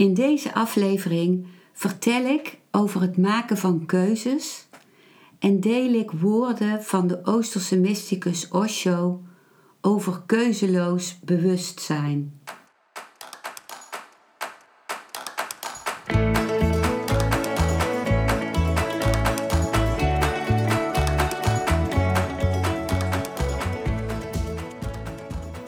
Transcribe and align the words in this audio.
In 0.00 0.14
deze 0.14 0.54
aflevering 0.54 1.46
vertel 1.72 2.24
ik 2.24 2.58
over 2.70 3.00
het 3.00 3.16
maken 3.16 3.56
van 3.56 3.86
keuzes 3.86 4.68
en 5.38 5.60
deel 5.60 5.92
ik 5.92 6.10
woorden 6.10 6.84
van 6.84 7.06
de 7.06 7.20
Oosterse 7.24 7.78
mysticus 7.78 8.48
Osho 8.48 9.22
over 9.80 10.22
keuzeloos 10.26 11.18
bewustzijn. 11.24 12.40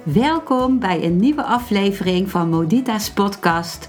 Welkom 0.03 0.79
bij 0.79 1.05
een 1.05 1.17
nieuwe 1.17 1.45
aflevering 1.45 2.31
van 2.31 2.49
Modita's 2.49 3.11
podcast 3.11 3.89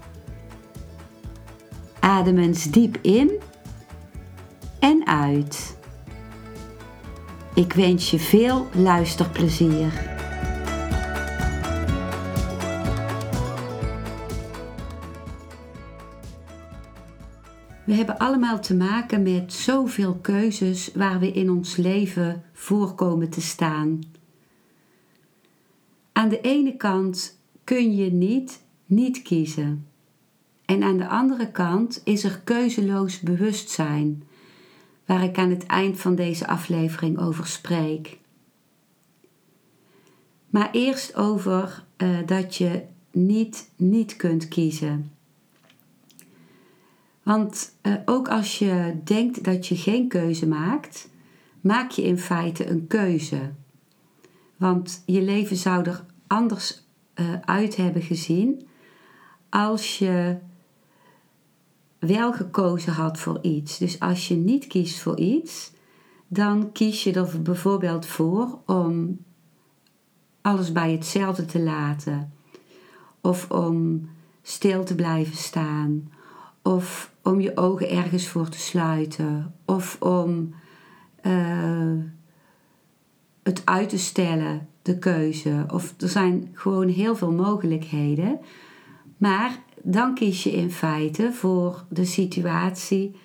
Adem 2.01 2.37
eens 2.37 2.71
diep 2.71 2.97
in 3.01 3.31
en 4.79 5.07
uit. 5.07 5.77
Ik 7.53 7.73
wens 7.73 8.11
je 8.11 8.19
veel 8.19 8.67
luisterplezier. 8.73 10.09
We 17.85 17.93
hebben 17.93 18.17
allemaal 18.17 18.59
te 18.59 18.75
maken 18.75 19.23
met 19.23 19.53
zoveel 19.53 20.15
keuzes 20.15 20.91
waar 20.93 21.19
we 21.19 21.31
in 21.31 21.51
ons 21.51 21.75
leven 21.75 22.43
voor 22.53 22.95
komen 22.95 23.29
te 23.29 23.41
staan. 23.41 23.99
Aan 26.11 26.29
de 26.29 26.41
ene 26.41 26.77
kant 26.77 27.39
kun 27.63 27.95
je 27.95 28.11
niet 28.11 28.63
niet 28.85 29.21
kiezen. 29.21 29.90
En 30.71 30.83
aan 30.83 30.97
de 30.97 31.07
andere 31.07 31.51
kant 31.51 32.01
is 32.03 32.23
er 32.23 32.41
keuzeloos 32.43 33.19
bewustzijn, 33.19 34.23
waar 35.05 35.23
ik 35.23 35.37
aan 35.37 35.49
het 35.49 35.65
eind 35.65 35.99
van 35.99 36.15
deze 36.15 36.47
aflevering 36.47 37.19
over 37.19 37.47
spreek. 37.47 38.17
Maar 40.49 40.69
eerst 40.71 41.15
over 41.15 41.83
uh, 41.97 42.17
dat 42.25 42.55
je 42.55 42.83
niet 43.11 43.69
niet 43.75 44.15
kunt 44.15 44.47
kiezen. 44.47 45.11
Want 47.23 47.75
uh, 47.83 47.93
ook 48.05 48.27
als 48.27 48.59
je 48.59 48.95
denkt 49.03 49.43
dat 49.43 49.67
je 49.67 49.75
geen 49.75 50.07
keuze 50.07 50.47
maakt, 50.47 51.09
maak 51.61 51.91
je 51.91 52.03
in 52.03 52.17
feite 52.17 52.69
een 52.69 52.87
keuze. 52.87 53.51
Want 54.57 55.03
je 55.05 55.21
leven 55.21 55.55
zou 55.55 55.85
er 55.85 56.05
anders 56.27 56.83
uh, 57.15 57.33
uit 57.41 57.75
hebben 57.75 58.01
gezien 58.01 58.67
als 59.49 59.99
je 59.99 60.37
wel 62.01 62.33
gekozen 62.33 62.93
had 62.93 63.19
voor 63.19 63.39
iets. 63.41 63.77
Dus 63.77 63.99
als 63.99 64.27
je 64.27 64.35
niet 64.35 64.67
kiest 64.67 64.99
voor 64.99 65.17
iets, 65.17 65.71
dan 66.27 66.71
kies 66.71 67.03
je 67.03 67.13
er 67.13 67.41
bijvoorbeeld 67.41 68.05
voor 68.05 68.59
om 68.65 69.19
alles 70.41 70.71
bij 70.71 70.91
hetzelfde 70.91 71.45
te 71.45 71.59
laten. 71.59 72.33
Of 73.21 73.51
om 73.51 74.09
stil 74.41 74.83
te 74.83 74.95
blijven 74.95 75.37
staan. 75.37 76.11
Of 76.61 77.11
om 77.21 77.39
je 77.39 77.57
ogen 77.57 77.89
ergens 77.89 78.27
voor 78.27 78.49
te 78.49 78.59
sluiten. 78.59 79.53
Of 79.65 79.97
om 79.99 80.53
uh, 81.23 81.93
het 83.43 83.61
uit 83.65 83.89
te 83.89 83.97
stellen, 83.97 84.67
de 84.81 84.97
keuze. 84.97 85.65
Of 85.67 85.93
er 85.97 86.09
zijn 86.09 86.49
gewoon 86.53 86.87
heel 86.87 87.15
veel 87.15 87.31
mogelijkheden. 87.31 88.39
Maar 89.17 89.59
dan 89.83 90.13
kies 90.13 90.43
je 90.43 90.51
in 90.51 90.71
feite 90.71 91.33
voor 91.33 91.85
de 91.89 92.05
situatie 92.05 93.15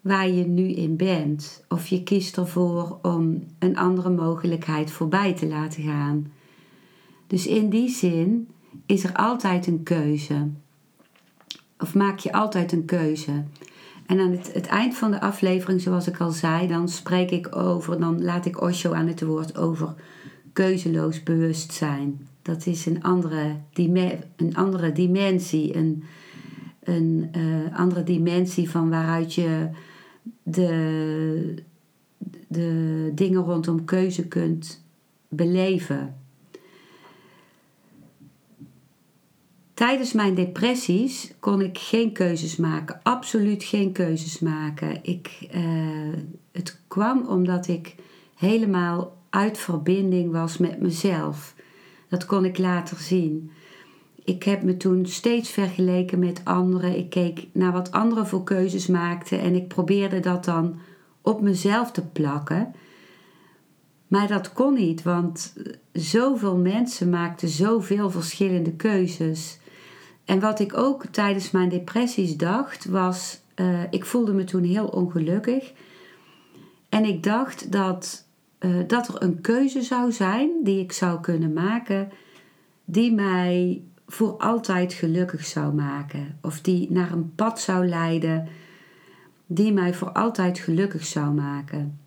waar 0.00 0.28
je 0.28 0.44
nu 0.46 0.68
in 0.68 0.96
bent. 0.96 1.64
Of 1.68 1.86
je 1.86 2.02
kiest 2.02 2.36
ervoor 2.36 2.98
om 3.02 3.44
een 3.58 3.76
andere 3.76 4.10
mogelijkheid 4.10 4.90
voorbij 4.90 5.34
te 5.34 5.46
laten 5.46 5.82
gaan. 5.82 6.32
Dus 7.26 7.46
in 7.46 7.70
die 7.70 7.88
zin 7.88 8.48
is 8.86 9.04
er 9.04 9.12
altijd 9.12 9.66
een 9.66 9.82
keuze. 9.82 10.48
Of 11.78 11.94
maak 11.94 12.18
je 12.18 12.32
altijd 12.32 12.72
een 12.72 12.84
keuze. 12.84 13.44
En 14.06 14.20
aan 14.20 14.30
het, 14.30 14.52
het, 14.52 14.66
eind 14.66 14.94
van 14.94 15.10
de 15.10 15.20
aflevering, 15.20 15.80
zoals 15.80 16.06
ik 16.06 16.20
al 16.20 16.30
zei, 16.30 16.66
dan 16.66 16.88
spreek 16.88 17.30
ik 17.30 17.56
over, 17.56 18.00
dan 18.00 18.22
laat 18.22 18.46
ik 18.46 18.60
Osho 18.60 18.92
aan 18.92 19.06
het 19.06 19.22
woord 19.22 19.58
over 19.58 19.94
keuzeloos 20.52 21.22
bewustzijn. 21.22 22.28
Dat 22.46 22.66
is 22.66 22.86
een 22.86 23.02
andere, 23.02 23.56
een 24.36 24.56
andere 24.56 24.92
dimensie, 24.92 25.76
een, 25.76 26.04
een 26.82 27.30
uh, 27.36 27.78
andere 27.78 28.02
dimensie 28.02 28.70
van 28.70 28.90
waaruit 28.90 29.34
je 29.34 29.68
de, 30.42 31.64
de 32.48 33.10
dingen 33.14 33.42
rondom 33.42 33.84
keuze 33.84 34.28
kunt 34.28 34.84
beleven. 35.28 36.16
Tijdens 39.74 40.12
mijn 40.12 40.34
depressies 40.34 41.34
kon 41.40 41.60
ik 41.60 41.78
geen 41.78 42.12
keuzes 42.12 42.56
maken, 42.56 43.00
absoluut 43.02 43.64
geen 43.64 43.92
keuzes 43.92 44.38
maken. 44.38 44.98
Ik, 45.02 45.48
uh, 45.54 46.14
het 46.52 46.80
kwam 46.88 47.26
omdat 47.26 47.68
ik 47.68 47.94
helemaal 48.36 49.16
uit 49.30 49.58
verbinding 49.58 50.32
was 50.32 50.58
met 50.58 50.80
mezelf. 50.80 51.55
Dat 52.08 52.26
kon 52.26 52.44
ik 52.44 52.58
later 52.58 52.96
zien. 52.96 53.50
Ik 54.24 54.42
heb 54.42 54.62
me 54.62 54.76
toen 54.76 55.06
steeds 55.06 55.50
vergeleken 55.50 56.18
met 56.18 56.40
anderen. 56.44 56.98
Ik 56.98 57.10
keek 57.10 57.46
naar 57.52 57.72
wat 57.72 57.90
anderen 57.90 58.26
voor 58.26 58.44
keuzes 58.44 58.86
maakten 58.86 59.40
en 59.40 59.54
ik 59.54 59.68
probeerde 59.68 60.20
dat 60.20 60.44
dan 60.44 60.78
op 61.22 61.40
mezelf 61.40 61.90
te 61.90 62.06
plakken. 62.06 62.74
Maar 64.08 64.28
dat 64.28 64.52
kon 64.52 64.74
niet, 64.74 65.02
want 65.02 65.54
zoveel 65.92 66.56
mensen 66.56 67.10
maakten 67.10 67.48
zoveel 67.48 68.10
verschillende 68.10 68.72
keuzes. 68.72 69.58
En 70.24 70.40
wat 70.40 70.60
ik 70.60 70.76
ook 70.76 71.06
tijdens 71.06 71.50
mijn 71.50 71.68
depressies 71.68 72.36
dacht, 72.36 72.84
was: 72.84 73.40
uh, 73.56 73.80
ik 73.90 74.04
voelde 74.04 74.32
me 74.32 74.44
toen 74.44 74.64
heel 74.64 74.86
ongelukkig. 74.86 75.72
En 76.88 77.04
ik 77.04 77.22
dacht 77.22 77.72
dat, 77.72 78.25
uh, 78.60 78.76
dat 78.86 79.08
er 79.08 79.22
een 79.22 79.40
keuze 79.40 79.82
zou 79.82 80.12
zijn 80.12 80.50
die 80.62 80.80
ik 80.80 80.92
zou 80.92 81.20
kunnen 81.20 81.52
maken, 81.52 82.12
die 82.84 83.12
mij 83.12 83.82
voor 84.06 84.36
altijd 84.36 84.92
gelukkig 84.92 85.44
zou 85.44 85.74
maken. 85.74 86.38
Of 86.42 86.60
die 86.60 86.92
naar 86.92 87.12
een 87.12 87.34
pad 87.34 87.60
zou 87.60 87.88
leiden, 87.88 88.48
die 89.46 89.72
mij 89.72 89.94
voor 89.94 90.12
altijd 90.12 90.58
gelukkig 90.58 91.04
zou 91.04 91.34
maken. 91.34 91.98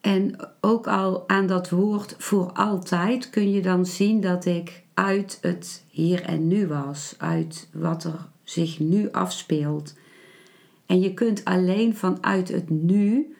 En 0.00 0.36
ook 0.60 0.86
al 0.86 1.28
aan 1.28 1.46
dat 1.46 1.70
woord 1.70 2.14
voor 2.18 2.52
altijd 2.52 3.30
kun 3.30 3.50
je 3.50 3.62
dan 3.62 3.86
zien 3.86 4.20
dat 4.20 4.44
ik 4.44 4.82
uit 4.94 5.38
het 5.40 5.84
hier 5.90 6.22
en 6.22 6.48
nu 6.48 6.66
was, 6.66 7.14
uit 7.18 7.68
wat 7.72 8.04
er 8.04 8.28
zich 8.42 8.78
nu 8.78 9.10
afspeelt. 9.10 9.94
En 10.86 11.00
je 11.00 11.14
kunt 11.14 11.44
alleen 11.44 11.96
vanuit 11.96 12.48
het 12.48 12.70
nu 12.70 13.36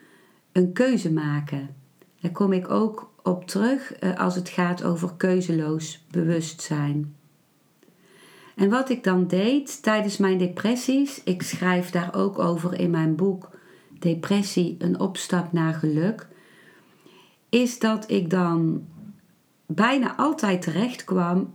een 0.52 0.72
keuze 0.72 1.12
maken. 1.12 1.74
Daar 2.20 2.32
kom 2.32 2.52
ik 2.52 2.70
ook 2.70 3.12
op 3.22 3.46
terug 3.46 3.92
eh, 3.92 4.16
als 4.16 4.34
het 4.34 4.48
gaat 4.48 4.84
over 4.84 5.10
keuzeloos 5.16 6.04
bewustzijn. 6.10 7.16
En 8.56 8.70
wat 8.70 8.90
ik 8.90 9.04
dan 9.04 9.26
deed 9.26 9.82
tijdens 9.82 10.16
mijn 10.16 10.38
depressies, 10.38 11.22
ik 11.24 11.42
schrijf 11.42 11.90
daar 11.90 12.14
ook 12.14 12.38
over 12.38 12.80
in 12.80 12.90
mijn 12.90 13.16
boek 13.16 13.50
Depressie, 13.98 14.76
een 14.78 15.00
opstap 15.00 15.52
naar 15.52 15.74
geluk, 15.74 16.28
is 17.48 17.78
dat 17.78 18.10
ik 18.10 18.30
dan 18.30 18.86
bijna 19.66 20.16
altijd 20.16 20.62
terecht 20.62 21.04
kwam 21.04 21.54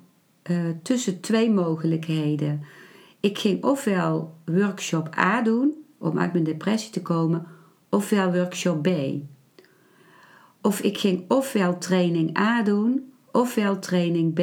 uh, 0.51 0.57
tussen 0.83 1.19
twee 1.19 1.51
mogelijkheden. 1.51 2.63
Ik 3.19 3.37
ging 3.37 3.63
ofwel 3.63 4.35
workshop 4.45 5.17
A 5.17 5.41
doen 5.41 5.73
om 5.97 6.19
uit 6.19 6.33
mijn 6.33 6.43
depressie 6.43 6.91
te 6.91 7.01
komen, 7.01 7.47
ofwel 7.93 8.33
workshop 8.33 8.83
B. 8.83 8.89
Of 10.61 10.81
ik 10.81 10.97
ging 10.97 11.25
ofwel 11.27 11.77
training 11.77 12.37
A 12.37 12.63
doen, 12.63 13.13
ofwel 13.31 13.79
training 13.79 14.33
B. 14.33 14.39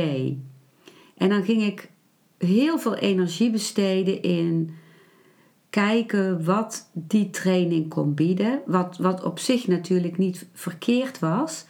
En 1.16 1.28
dan 1.28 1.44
ging 1.44 1.62
ik 1.62 1.90
heel 2.38 2.78
veel 2.78 2.96
energie 2.96 3.50
besteden 3.50 4.22
in 4.22 4.74
kijken 5.70 6.44
wat 6.44 6.90
die 6.92 7.30
training 7.30 7.88
kon 7.88 8.14
bieden. 8.14 8.62
Wat, 8.66 8.96
wat 8.96 9.24
op 9.24 9.38
zich 9.38 9.66
natuurlijk 9.66 10.18
niet 10.18 10.46
verkeerd 10.52 11.18
was. 11.18 11.64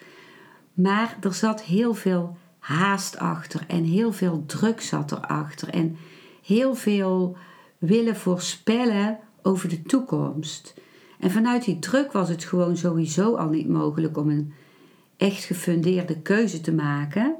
Maar 0.72 1.16
er 1.20 1.34
zat 1.34 1.62
heel 1.62 1.94
veel 1.94 2.36
haast 2.58 3.18
achter 3.18 3.64
en 3.66 3.84
heel 3.84 4.12
veel 4.12 4.44
druk 4.46 4.80
zat 4.80 5.12
erachter. 5.12 5.68
En 5.68 5.96
heel 6.42 6.74
veel 6.74 7.36
willen 7.78 8.16
voorspellen 8.16 9.18
over 9.42 9.68
de 9.68 9.82
toekomst. 9.82 10.74
En 11.20 11.30
vanuit 11.30 11.64
die 11.64 11.78
druk 11.78 12.12
was 12.12 12.28
het 12.28 12.44
gewoon 12.44 12.76
sowieso 12.76 13.34
al 13.34 13.48
niet 13.48 13.68
mogelijk 13.68 14.16
om 14.16 14.30
een 14.30 14.52
echt 15.16 15.44
gefundeerde 15.44 16.20
keuze 16.20 16.60
te 16.60 16.72
maken, 16.72 17.36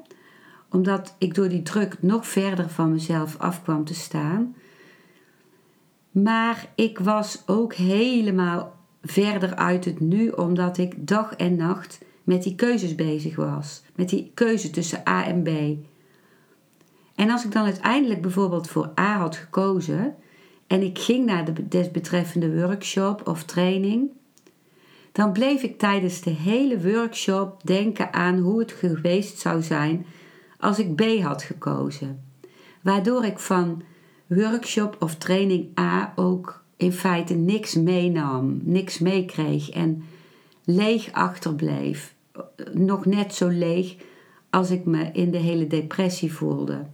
omdat 0.71 1.15
ik 1.19 1.35
door 1.35 1.49
die 1.49 1.63
druk 1.63 2.03
nog 2.03 2.27
verder 2.27 2.69
van 2.69 2.93
mezelf 2.93 3.39
af 3.39 3.63
kwam 3.63 3.85
te 3.85 3.95
staan. 3.95 4.55
Maar 6.11 6.67
ik 6.75 6.99
was 6.99 7.43
ook 7.47 7.75
helemaal 7.75 8.77
verder 9.03 9.55
uit 9.55 9.85
het 9.85 10.01
nu, 10.01 10.29
omdat 10.29 10.79
ik 10.79 11.09
dag 11.09 11.35
en 11.35 11.57
nacht 11.57 11.99
met 12.25 12.43
die 12.43 12.55
keuzes 12.55 12.95
bezig 12.95 13.37
was. 13.37 13.83
Met 13.95 14.09
die 14.09 14.31
keuze 14.35 14.71
tussen 14.71 15.09
A 15.09 15.25
en 15.25 15.43
B. 15.43 15.49
En 17.15 17.31
als 17.31 17.45
ik 17.45 17.53
dan 17.53 17.65
uiteindelijk 17.65 18.23
bijvoorbeeld 18.23 18.69
voor 18.69 18.93
A 18.99 19.19
had 19.19 19.37
gekozen 19.37 20.15
en 20.71 20.83
ik 20.83 20.99
ging 20.99 21.27
naar 21.27 21.45
de 21.45 21.69
desbetreffende 21.69 22.61
workshop 22.61 23.29
of 23.29 23.45
training, 23.45 24.11
dan 25.13 25.33
bleef 25.33 25.63
ik 25.63 25.79
tijdens 25.79 26.21
de 26.21 26.31
hele 26.31 26.93
workshop 26.93 27.61
denken 27.65 28.13
aan 28.13 28.39
hoe 28.39 28.59
het 28.59 28.73
geweest 28.73 29.39
zou 29.39 29.63
zijn 29.63 30.07
als 30.59 30.79
ik 30.79 30.95
B 30.95 31.03
had 31.23 31.43
gekozen. 31.43 32.25
Waardoor 32.81 33.25
ik 33.25 33.39
van 33.39 33.83
workshop 34.27 34.97
of 34.99 35.15
training 35.15 35.79
A 35.79 36.13
ook 36.17 36.63
in 36.77 36.93
feite 36.93 37.35
niks 37.35 37.75
meenam, 37.75 38.61
niks 38.63 38.99
meekreeg 38.99 39.71
en 39.71 40.03
leeg 40.65 41.13
achterbleef. 41.13 42.15
Nog 42.73 43.07
net 43.07 43.35
zo 43.35 43.49
leeg 43.49 43.97
als 44.51 44.71
ik 44.71 44.85
me 44.85 45.11
in 45.13 45.31
de 45.31 45.39
hele 45.39 45.67
depressie 45.67 46.33
voelde. 46.33 46.87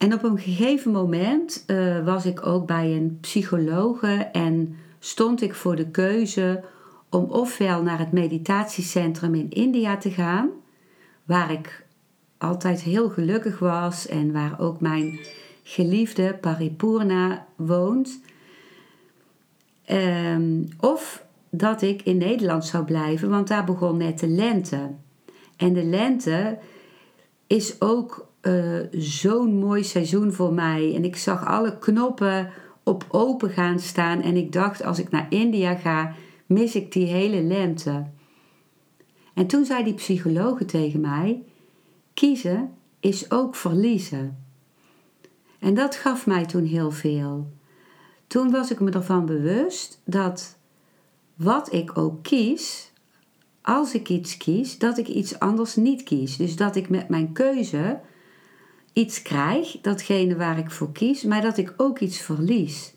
En 0.00 0.14
op 0.14 0.22
een 0.22 0.38
gegeven 0.38 0.92
moment 0.92 1.64
uh, 1.66 2.04
was 2.04 2.26
ik 2.26 2.46
ook 2.46 2.66
bij 2.66 2.96
een 2.96 3.18
psychologe 3.20 4.28
en 4.32 4.76
stond 4.98 5.42
ik 5.42 5.54
voor 5.54 5.76
de 5.76 5.90
keuze 5.90 6.64
om 7.10 7.24
ofwel 7.24 7.82
naar 7.82 7.98
het 7.98 8.12
meditatiecentrum 8.12 9.34
in 9.34 9.50
India 9.50 9.96
te 9.96 10.10
gaan, 10.10 10.50
waar 11.24 11.52
ik 11.52 11.86
altijd 12.38 12.80
heel 12.80 13.08
gelukkig 13.08 13.58
was 13.58 14.06
en 14.06 14.32
waar 14.32 14.60
ook 14.60 14.80
mijn 14.80 15.18
geliefde 15.62 16.34
Paripurna 16.40 17.46
woont. 17.56 18.20
Um, 19.90 20.68
of 20.78 21.24
dat 21.50 21.82
ik 21.82 22.02
in 22.02 22.16
Nederland 22.16 22.64
zou 22.64 22.84
blijven, 22.84 23.30
want 23.30 23.48
daar 23.48 23.64
begon 23.64 23.96
net 23.96 24.18
de 24.18 24.28
lente. 24.28 24.90
En 25.56 25.72
de 25.72 25.84
lente 25.84 26.58
is 27.46 27.80
ook 27.80 28.28
uh, 28.42 28.80
zo'n 28.90 29.58
mooi 29.58 29.84
seizoen 29.84 30.32
voor 30.32 30.52
mij. 30.52 30.94
En 30.94 31.04
ik 31.04 31.16
zag 31.16 31.46
alle 31.46 31.78
knoppen 31.78 32.50
op 32.82 33.04
open 33.08 33.50
gaan 33.50 33.78
staan. 33.78 34.22
En 34.22 34.36
ik 34.36 34.52
dacht, 34.52 34.82
als 34.82 34.98
ik 34.98 35.10
naar 35.10 35.26
India 35.30 35.74
ga, 35.74 36.14
mis 36.46 36.74
ik 36.74 36.92
die 36.92 37.06
hele 37.06 37.42
lente. 37.42 38.06
En 39.34 39.46
toen 39.46 39.64
zei 39.64 39.84
die 39.84 39.94
psycholoog 39.94 40.58
tegen 40.64 41.00
mij: 41.00 41.42
kiezen 42.14 42.70
is 43.00 43.30
ook 43.30 43.54
verliezen. 43.54 44.44
En 45.58 45.74
dat 45.74 45.96
gaf 45.96 46.26
mij 46.26 46.46
toen 46.46 46.64
heel 46.64 46.90
veel. 46.90 47.52
Toen 48.26 48.50
was 48.50 48.70
ik 48.70 48.80
me 48.80 48.90
ervan 48.90 49.26
bewust 49.26 50.00
dat 50.04 50.58
wat 51.36 51.72
ik 51.72 51.98
ook 51.98 52.22
kies, 52.22 52.92
als 53.62 53.94
ik 53.94 54.08
iets 54.08 54.36
kies, 54.36 54.78
dat 54.78 54.98
ik 54.98 55.08
iets 55.08 55.38
anders 55.38 55.76
niet 55.76 56.02
kies. 56.02 56.36
Dus 56.36 56.56
dat 56.56 56.76
ik 56.76 56.88
met 56.88 57.08
mijn 57.08 57.32
keuze 57.32 58.00
iets 58.92 59.22
krijg, 59.22 59.78
datgene 59.80 60.36
waar 60.36 60.58
ik 60.58 60.70
voor 60.70 60.92
kies, 60.92 61.22
maar 61.22 61.42
dat 61.42 61.56
ik 61.56 61.74
ook 61.76 61.98
iets 61.98 62.18
verlies. 62.18 62.94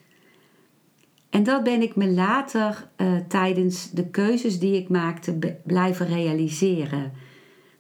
En 1.30 1.44
dat 1.44 1.64
ben 1.64 1.82
ik 1.82 1.96
me 1.96 2.12
later 2.12 2.88
uh, 2.98 3.16
tijdens 3.28 3.92
de 3.92 4.10
keuzes 4.10 4.60
die 4.60 4.76
ik 4.76 4.90
maakte 4.90 5.58
blijven 5.64 6.08
realiseren. 6.08 7.12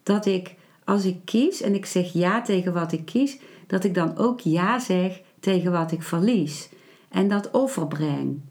Dat 0.03 0.25
ik 0.25 0.55
als 0.83 1.05
ik 1.05 1.17
kies 1.25 1.61
en 1.61 1.75
ik 1.75 1.85
zeg 1.85 2.13
ja 2.13 2.41
tegen 2.41 2.73
wat 2.73 2.91
ik 2.91 3.05
kies, 3.05 3.39
dat 3.67 3.83
ik 3.83 3.93
dan 3.93 4.17
ook 4.17 4.39
ja 4.39 4.79
zeg 4.79 5.21
tegen 5.39 5.71
wat 5.71 5.91
ik 5.91 6.03
verlies. 6.03 6.69
En 7.09 7.27
dat 7.27 7.51
offer 7.51 7.87
breng. 7.87 8.41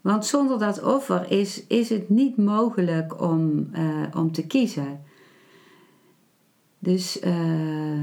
Want 0.00 0.26
zonder 0.26 0.58
dat 0.58 0.82
offer 0.82 1.30
is, 1.30 1.66
is 1.66 1.88
het 1.88 2.08
niet 2.08 2.36
mogelijk 2.36 3.20
om, 3.20 3.70
uh, 3.72 4.02
om 4.14 4.32
te 4.32 4.46
kiezen. 4.46 5.00
Dus 6.78 7.22
uh, 7.22 8.02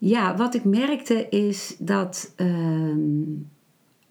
ja, 0.00 0.36
wat 0.36 0.54
ik 0.54 0.64
merkte 0.64 1.28
is 1.28 1.76
dat 1.78 2.32
ehm, 2.36 3.22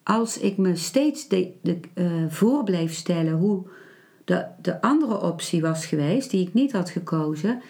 als 0.03 0.37
ik 0.37 0.57
me 0.57 0.75
steeds 0.75 1.27
de, 1.27 1.51
de, 1.61 1.79
uh, 1.95 2.23
voor 2.27 2.63
bleef 2.63 2.93
stellen 2.93 3.33
hoe 3.33 3.67
de, 4.25 4.45
de 4.61 4.81
andere 4.81 5.21
optie 5.21 5.61
was 5.61 5.85
geweest, 5.85 6.31
die 6.31 6.47
ik 6.47 6.53
niet 6.53 6.71
had 6.71 6.89
gekozen, 6.89 7.61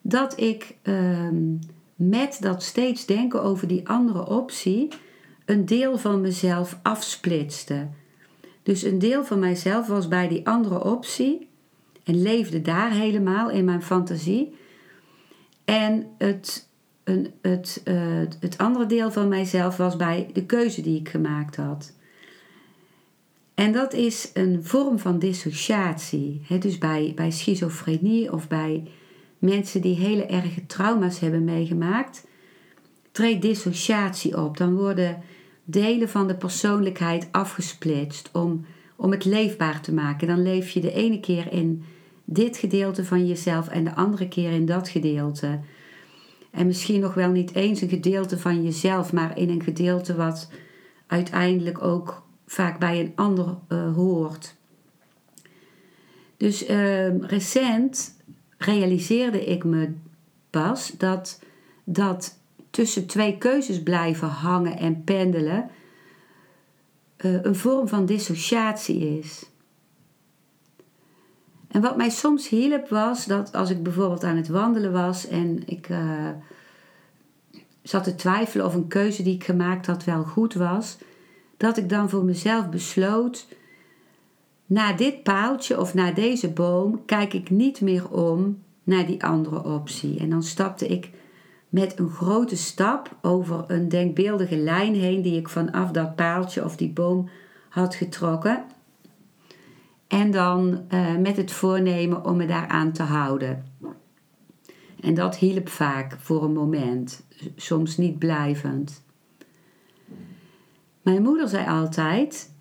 dat 0.00 0.40
ik 0.40 0.76
ehm, 0.82 1.54
met 1.94 2.38
dat 2.40 2.62
steeds 2.62 3.06
denken 3.06 3.42
over 3.42 3.68
die 3.68 3.88
andere 3.88 4.26
optie 4.26 4.88
een 5.44 5.66
deel 5.66 5.98
van 5.98 6.20
mezelf 6.20 6.78
afsplitste. 6.82 7.88
Dus 8.62 8.82
een 8.82 8.98
deel 8.98 9.24
van 9.24 9.38
mijzelf 9.38 9.86
was 9.86 10.08
bij 10.08 10.28
die 10.28 10.46
andere 10.46 10.84
optie 10.84 11.48
en 12.04 12.22
leefde 12.22 12.60
daar 12.60 12.90
helemaal 12.90 13.50
in 13.50 13.64
mijn 13.64 13.82
fantasie. 13.82 14.54
En 15.64 16.06
het 16.18 16.70
het, 17.40 17.82
uh, 17.84 17.94
het 18.40 18.58
andere 18.58 18.86
deel 18.86 19.10
van 19.10 19.28
mijzelf 19.28 19.76
was 19.76 19.96
bij 19.96 20.30
de 20.32 20.46
keuze 20.46 20.82
die 20.82 20.98
ik 20.98 21.08
gemaakt 21.08 21.56
had. 21.56 21.92
En 23.54 23.72
dat 23.72 23.92
is 23.92 24.30
een 24.34 24.64
vorm 24.64 24.98
van 24.98 25.18
dissociatie. 25.18 26.42
Dus 26.58 26.78
bij, 26.78 27.12
bij 27.14 27.30
schizofrenie 27.30 28.32
of 28.32 28.48
bij 28.48 28.82
mensen 29.38 29.80
die 29.80 29.96
hele 29.96 30.26
erge 30.26 30.66
trauma's 30.66 31.18
hebben 31.18 31.44
meegemaakt, 31.44 32.26
treedt 33.12 33.42
dissociatie 33.42 34.42
op. 34.42 34.56
Dan 34.56 34.74
worden 34.74 35.22
delen 35.64 36.08
van 36.08 36.28
de 36.28 36.34
persoonlijkheid 36.34 37.28
afgesplitst 37.30 38.30
om, 38.32 38.64
om 38.96 39.10
het 39.10 39.24
leefbaar 39.24 39.80
te 39.80 39.92
maken. 39.92 40.28
Dan 40.28 40.42
leef 40.42 40.70
je 40.70 40.80
de 40.80 40.92
ene 40.92 41.20
keer 41.20 41.52
in 41.52 41.84
dit 42.24 42.56
gedeelte 42.56 43.04
van 43.04 43.26
jezelf 43.26 43.68
en 43.68 43.84
de 43.84 43.94
andere 43.94 44.28
keer 44.28 44.50
in 44.50 44.66
dat 44.66 44.88
gedeelte. 44.88 45.60
En 46.52 46.66
misschien 46.66 47.00
nog 47.00 47.14
wel 47.14 47.30
niet 47.30 47.54
eens 47.54 47.80
een 47.80 47.88
gedeelte 47.88 48.38
van 48.38 48.62
jezelf, 48.62 49.12
maar 49.12 49.38
in 49.38 49.48
een 49.48 49.62
gedeelte 49.62 50.14
wat 50.14 50.48
uiteindelijk 51.06 51.82
ook 51.82 52.22
vaak 52.46 52.78
bij 52.78 53.00
een 53.00 53.12
ander 53.14 53.56
uh, 53.68 53.94
hoort. 53.94 54.54
Dus 56.36 56.68
uh, 56.68 57.18
recent 57.20 58.16
realiseerde 58.58 59.44
ik 59.44 59.64
me 59.64 59.92
pas 60.50 60.94
dat 60.98 61.40
dat 61.84 62.38
tussen 62.70 63.06
twee 63.06 63.38
keuzes 63.38 63.82
blijven 63.82 64.28
hangen 64.28 64.78
en 64.78 65.04
pendelen 65.04 65.70
uh, 67.18 67.42
een 67.42 67.56
vorm 67.56 67.88
van 67.88 68.06
dissociatie 68.06 69.18
is. 69.18 69.50
En 71.72 71.80
wat 71.80 71.96
mij 71.96 72.10
soms 72.10 72.48
hielp 72.48 72.88
was 72.88 73.24
dat 73.26 73.52
als 73.54 73.70
ik 73.70 73.82
bijvoorbeeld 73.82 74.24
aan 74.24 74.36
het 74.36 74.48
wandelen 74.48 74.92
was 74.92 75.28
en 75.28 75.62
ik 75.66 75.88
uh, 75.88 76.28
zat 77.82 78.04
te 78.04 78.14
twijfelen 78.14 78.66
of 78.66 78.74
een 78.74 78.88
keuze 78.88 79.22
die 79.22 79.34
ik 79.34 79.44
gemaakt 79.44 79.86
had 79.86 80.04
wel 80.04 80.22
goed 80.22 80.54
was, 80.54 80.98
dat 81.56 81.76
ik 81.76 81.88
dan 81.88 82.10
voor 82.10 82.24
mezelf 82.24 82.68
besloot: 82.68 83.46
naar 84.66 84.96
dit 84.96 85.22
paaltje 85.22 85.80
of 85.80 85.94
naar 85.94 86.14
deze 86.14 86.50
boom 86.50 87.04
kijk 87.04 87.32
ik 87.32 87.50
niet 87.50 87.80
meer 87.80 88.10
om 88.10 88.62
naar 88.82 89.06
die 89.06 89.24
andere 89.24 89.64
optie. 89.64 90.18
En 90.18 90.30
dan 90.30 90.42
stapte 90.42 90.86
ik 90.86 91.10
met 91.68 91.98
een 91.98 92.10
grote 92.10 92.56
stap 92.56 93.16
over 93.22 93.64
een 93.66 93.88
denkbeeldige 93.88 94.56
lijn 94.56 94.94
heen 94.94 95.22
die 95.22 95.38
ik 95.38 95.48
vanaf 95.48 95.90
dat 95.90 96.16
paaltje 96.16 96.64
of 96.64 96.76
die 96.76 96.90
boom 96.90 97.28
had 97.68 97.94
getrokken. 97.94 98.64
En 100.12 100.30
dan 100.30 100.84
uh, 100.88 101.16
met 101.16 101.36
het 101.36 101.52
voornemen 101.52 102.24
om 102.24 102.36
me 102.36 102.46
daaraan 102.46 102.92
te 102.92 103.02
houden. 103.02 103.64
En 105.00 105.14
dat 105.14 105.36
hielp 105.36 105.68
vaak 105.68 106.16
voor 106.20 106.44
een 106.44 106.52
moment, 106.52 107.26
soms 107.56 107.96
niet 107.96 108.18
blijvend. 108.18 109.04
Mijn 111.02 111.22
moeder 111.22 111.48
zei 111.48 111.66
altijd: 111.68 112.54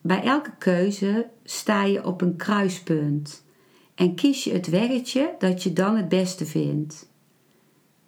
bij 0.00 0.22
elke 0.22 0.50
keuze 0.58 1.26
sta 1.44 1.84
je 1.84 2.04
op 2.04 2.20
een 2.20 2.36
kruispunt 2.36 3.44
en 3.94 4.14
kies 4.14 4.44
je 4.44 4.52
het 4.52 4.68
weggetje 4.68 5.34
dat 5.38 5.62
je 5.62 5.72
dan 5.72 5.96
het 5.96 6.08
beste 6.08 6.46
vindt. 6.46 7.10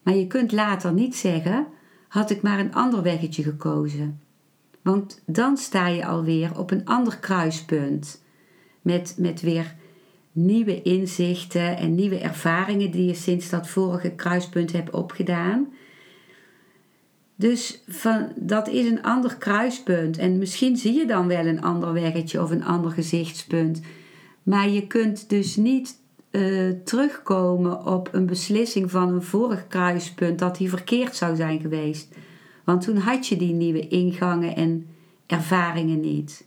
Maar 0.02 0.14
je 0.14 0.26
kunt 0.26 0.52
later 0.52 0.92
niet 0.92 1.16
zeggen: 1.16 1.66
had 2.08 2.30
ik 2.30 2.42
maar 2.42 2.58
een 2.58 2.74
ander 2.74 3.02
weggetje 3.02 3.42
gekozen. 3.42 4.20
Want 4.82 5.22
dan 5.26 5.56
sta 5.56 5.86
je 5.86 6.06
alweer 6.06 6.58
op 6.58 6.70
een 6.70 6.84
ander 6.84 7.18
kruispunt. 7.18 8.26
Met, 8.82 9.14
met 9.18 9.40
weer 9.40 9.74
nieuwe 10.32 10.82
inzichten 10.82 11.76
en 11.76 11.94
nieuwe 11.94 12.18
ervaringen 12.18 12.90
die 12.90 13.06
je 13.06 13.14
sinds 13.14 13.50
dat 13.50 13.68
vorige 13.68 14.10
kruispunt 14.10 14.72
hebt 14.72 14.90
opgedaan. 14.90 15.68
Dus 17.34 17.82
van, 17.88 18.32
dat 18.36 18.68
is 18.68 18.86
een 18.86 19.02
ander 19.02 19.36
kruispunt. 19.36 20.18
En 20.18 20.38
misschien 20.38 20.76
zie 20.76 20.94
je 20.94 21.06
dan 21.06 21.26
wel 21.26 21.46
een 21.46 21.62
ander 21.62 21.92
weggetje 21.92 22.42
of 22.42 22.50
een 22.50 22.64
ander 22.64 22.90
gezichtspunt. 22.90 23.80
Maar 24.42 24.68
je 24.68 24.86
kunt 24.86 25.28
dus 25.28 25.56
niet 25.56 26.00
uh, 26.30 26.72
terugkomen 26.84 27.86
op 27.86 28.08
een 28.12 28.26
beslissing 28.26 28.90
van 28.90 29.08
een 29.08 29.22
vorig 29.22 29.66
kruispunt 29.66 30.38
dat 30.38 30.56
die 30.56 30.68
verkeerd 30.68 31.16
zou 31.16 31.36
zijn 31.36 31.60
geweest. 31.60 32.14
Want 32.64 32.82
toen 32.82 32.96
had 32.96 33.26
je 33.26 33.36
die 33.36 33.54
nieuwe 33.54 33.88
ingangen 33.88 34.56
en 34.56 34.86
ervaringen 35.26 36.00
niet. 36.00 36.46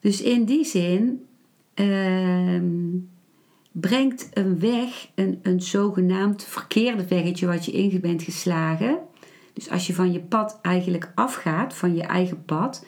Dus 0.00 0.22
in 0.22 0.44
die 0.44 0.64
zin 0.64 1.26
uh, 1.74 2.60
brengt 3.72 4.28
een 4.32 4.58
weg, 4.58 5.10
een, 5.14 5.38
een 5.42 5.62
zogenaamd 5.62 6.44
verkeerde 6.44 7.08
weggetje 7.08 7.46
wat 7.46 7.64
je 7.64 7.72
in 7.72 8.00
bent 8.00 8.22
geslagen. 8.22 8.98
Dus 9.52 9.70
als 9.70 9.86
je 9.86 9.94
van 9.94 10.12
je 10.12 10.20
pad 10.20 10.58
eigenlijk 10.62 11.12
afgaat, 11.14 11.74
van 11.74 11.94
je 11.94 12.02
eigen 12.02 12.44
pad, 12.44 12.86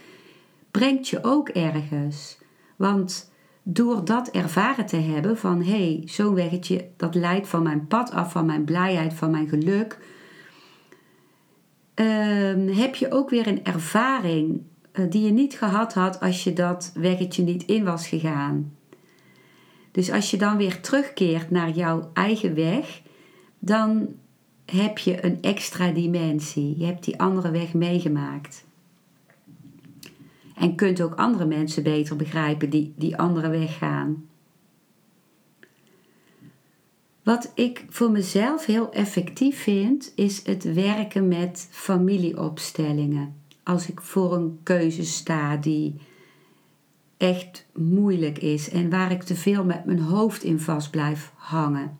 brengt 0.70 1.08
je 1.08 1.24
ook 1.24 1.48
ergens. 1.48 2.38
Want 2.76 3.32
door 3.62 4.04
dat 4.04 4.30
ervaren 4.30 4.86
te 4.86 4.96
hebben 4.96 5.38
van 5.38 5.62
hé, 5.62 5.70
hey, 5.70 6.02
zo'n 6.04 6.34
weggetje 6.34 6.88
dat 6.96 7.14
leidt 7.14 7.48
van 7.48 7.62
mijn 7.62 7.86
pad 7.86 8.10
af, 8.10 8.32
van 8.32 8.46
mijn 8.46 8.64
blijheid, 8.64 9.14
van 9.14 9.30
mijn 9.30 9.48
geluk, 9.48 9.98
ehm, 11.94 12.68
heb 12.68 12.94
je 12.94 13.12
ook 13.12 13.30
weer 13.30 13.46
een 13.46 13.64
ervaring 13.64 14.62
die 15.08 15.24
je 15.24 15.30
niet 15.30 15.54
gehad 15.54 15.94
had 15.94 16.20
als 16.20 16.44
je 16.44 16.52
dat 16.52 16.92
weggetje 16.94 17.42
niet 17.42 17.64
in 17.64 17.84
was 17.84 18.08
gegaan. 18.08 18.72
Dus 19.90 20.10
als 20.10 20.30
je 20.30 20.36
dan 20.36 20.56
weer 20.56 20.80
terugkeert 20.80 21.50
naar 21.50 21.70
jouw 21.70 22.10
eigen 22.12 22.54
weg, 22.54 23.02
dan 23.58 24.08
heb 24.64 24.98
je 24.98 25.24
een 25.24 25.42
extra 25.42 25.90
dimensie. 25.90 26.78
Je 26.78 26.84
hebt 26.84 27.04
die 27.04 27.20
andere 27.20 27.50
weg 27.50 27.74
meegemaakt. 27.74 28.64
En 30.54 30.74
kunt 30.74 31.00
ook 31.00 31.14
andere 31.14 31.44
mensen 31.44 31.82
beter 31.82 32.16
begrijpen 32.16 32.70
die 32.70 32.94
die 32.96 33.16
andere 33.16 33.48
weg 33.48 33.78
gaan. 33.78 34.28
Wat 37.22 37.52
ik 37.54 37.84
voor 37.88 38.10
mezelf 38.10 38.66
heel 38.66 38.92
effectief 38.92 39.62
vind, 39.62 40.12
is 40.14 40.46
het 40.46 40.74
werken 40.74 41.28
met 41.28 41.68
familieopstellingen. 41.70 43.39
Als 43.62 43.88
ik 43.88 44.00
voor 44.00 44.34
een 44.34 44.58
keuze 44.62 45.04
sta 45.04 45.56
die 45.56 45.94
echt 47.16 47.66
moeilijk 47.74 48.38
is 48.38 48.70
en 48.70 48.90
waar 48.90 49.12
ik 49.12 49.22
te 49.22 49.36
veel 49.36 49.64
met 49.64 49.84
mijn 49.84 50.00
hoofd 50.00 50.42
in 50.42 50.60
vast 50.60 50.90
blijf 50.90 51.32
hangen. 51.36 51.98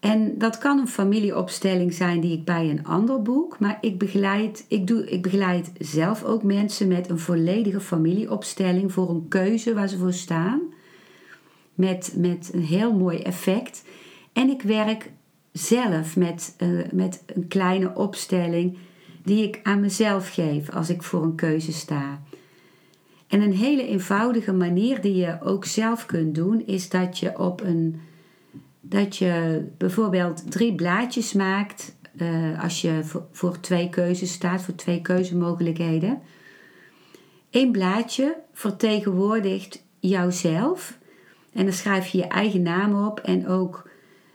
En 0.00 0.38
dat 0.38 0.58
kan 0.58 0.78
een 0.78 0.88
familieopstelling 0.88 1.94
zijn 1.94 2.20
die 2.20 2.32
ik 2.32 2.44
bij 2.44 2.70
een 2.70 2.84
ander 2.86 3.22
boek, 3.22 3.58
maar 3.58 3.78
ik 3.80 3.98
begeleid, 3.98 4.64
ik 4.68 4.86
doe, 4.86 5.10
ik 5.10 5.22
begeleid 5.22 5.72
zelf 5.78 6.24
ook 6.24 6.42
mensen 6.42 6.88
met 6.88 7.10
een 7.10 7.18
volledige 7.18 7.80
familieopstelling 7.80 8.92
voor 8.92 9.10
een 9.10 9.28
keuze 9.28 9.74
waar 9.74 9.88
ze 9.88 9.98
voor 9.98 10.12
staan. 10.12 10.60
Met, 11.74 12.14
met 12.16 12.50
een 12.52 12.62
heel 12.62 12.92
mooi 12.92 13.18
effect. 13.18 13.84
En 14.32 14.48
ik 14.48 14.62
werk 14.62 15.10
zelf 15.52 16.16
met, 16.16 16.54
uh, 16.58 16.90
met 16.92 17.22
een 17.26 17.48
kleine 17.48 17.94
opstelling 17.94 18.78
die 19.28 19.42
ik 19.42 19.60
aan 19.62 19.80
mezelf 19.80 20.34
geef 20.34 20.70
als 20.70 20.90
ik 20.90 21.02
voor 21.02 21.22
een 21.22 21.34
keuze 21.34 21.72
sta. 21.72 22.22
En 23.26 23.40
een 23.40 23.52
hele 23.52 23.86
eenvoudige 23.86 24.52
manier 24.52 25.00
die 25.00 25.14
je 25.14 25.38
ook 25.42 25.64
zelf 25.64 26.06
kunt 26.06 26.34
doen, 26.34 26.66
is 26.66 26.88
dat 26.88 27.18
je 27.18 27.38
op 27.38 27.60
een 27.60 28.00
dat 28.80 29.16
je 29.16 29.64
bijvoorbeeld 29.78 30.50
drie 30.50 30.74
blaadjes 30.74 31.32
maakt 31.32 31.96
uh, 32.16 32.62
als 32.62 32.80
je 32.80 33.00
voor, 33.04 33.26
voor, 33.32 33.60
twee 33.60 33.88
keuzes 33.88 34.32
staat, 34.32 34.62
voor 34.62 34.74
twee 34.74 35.00
keuzemogelijkheden. 35.00 36.20
Eén 37.50 37.72
blaadje 37.72 38.36
vertegenwoordigt 38.52 39.84
jouzelf 40.00 40.98
en 41.52 41.64
dan 41.64 41.72
schrijf 41.72 42.06
je 42.06 42.18
je 42.18 42.26
eigen 42.26 42.62
naam 42.62 43.06
op 43.06 43.20
en 43.20 43.48
ook 43.48 43.88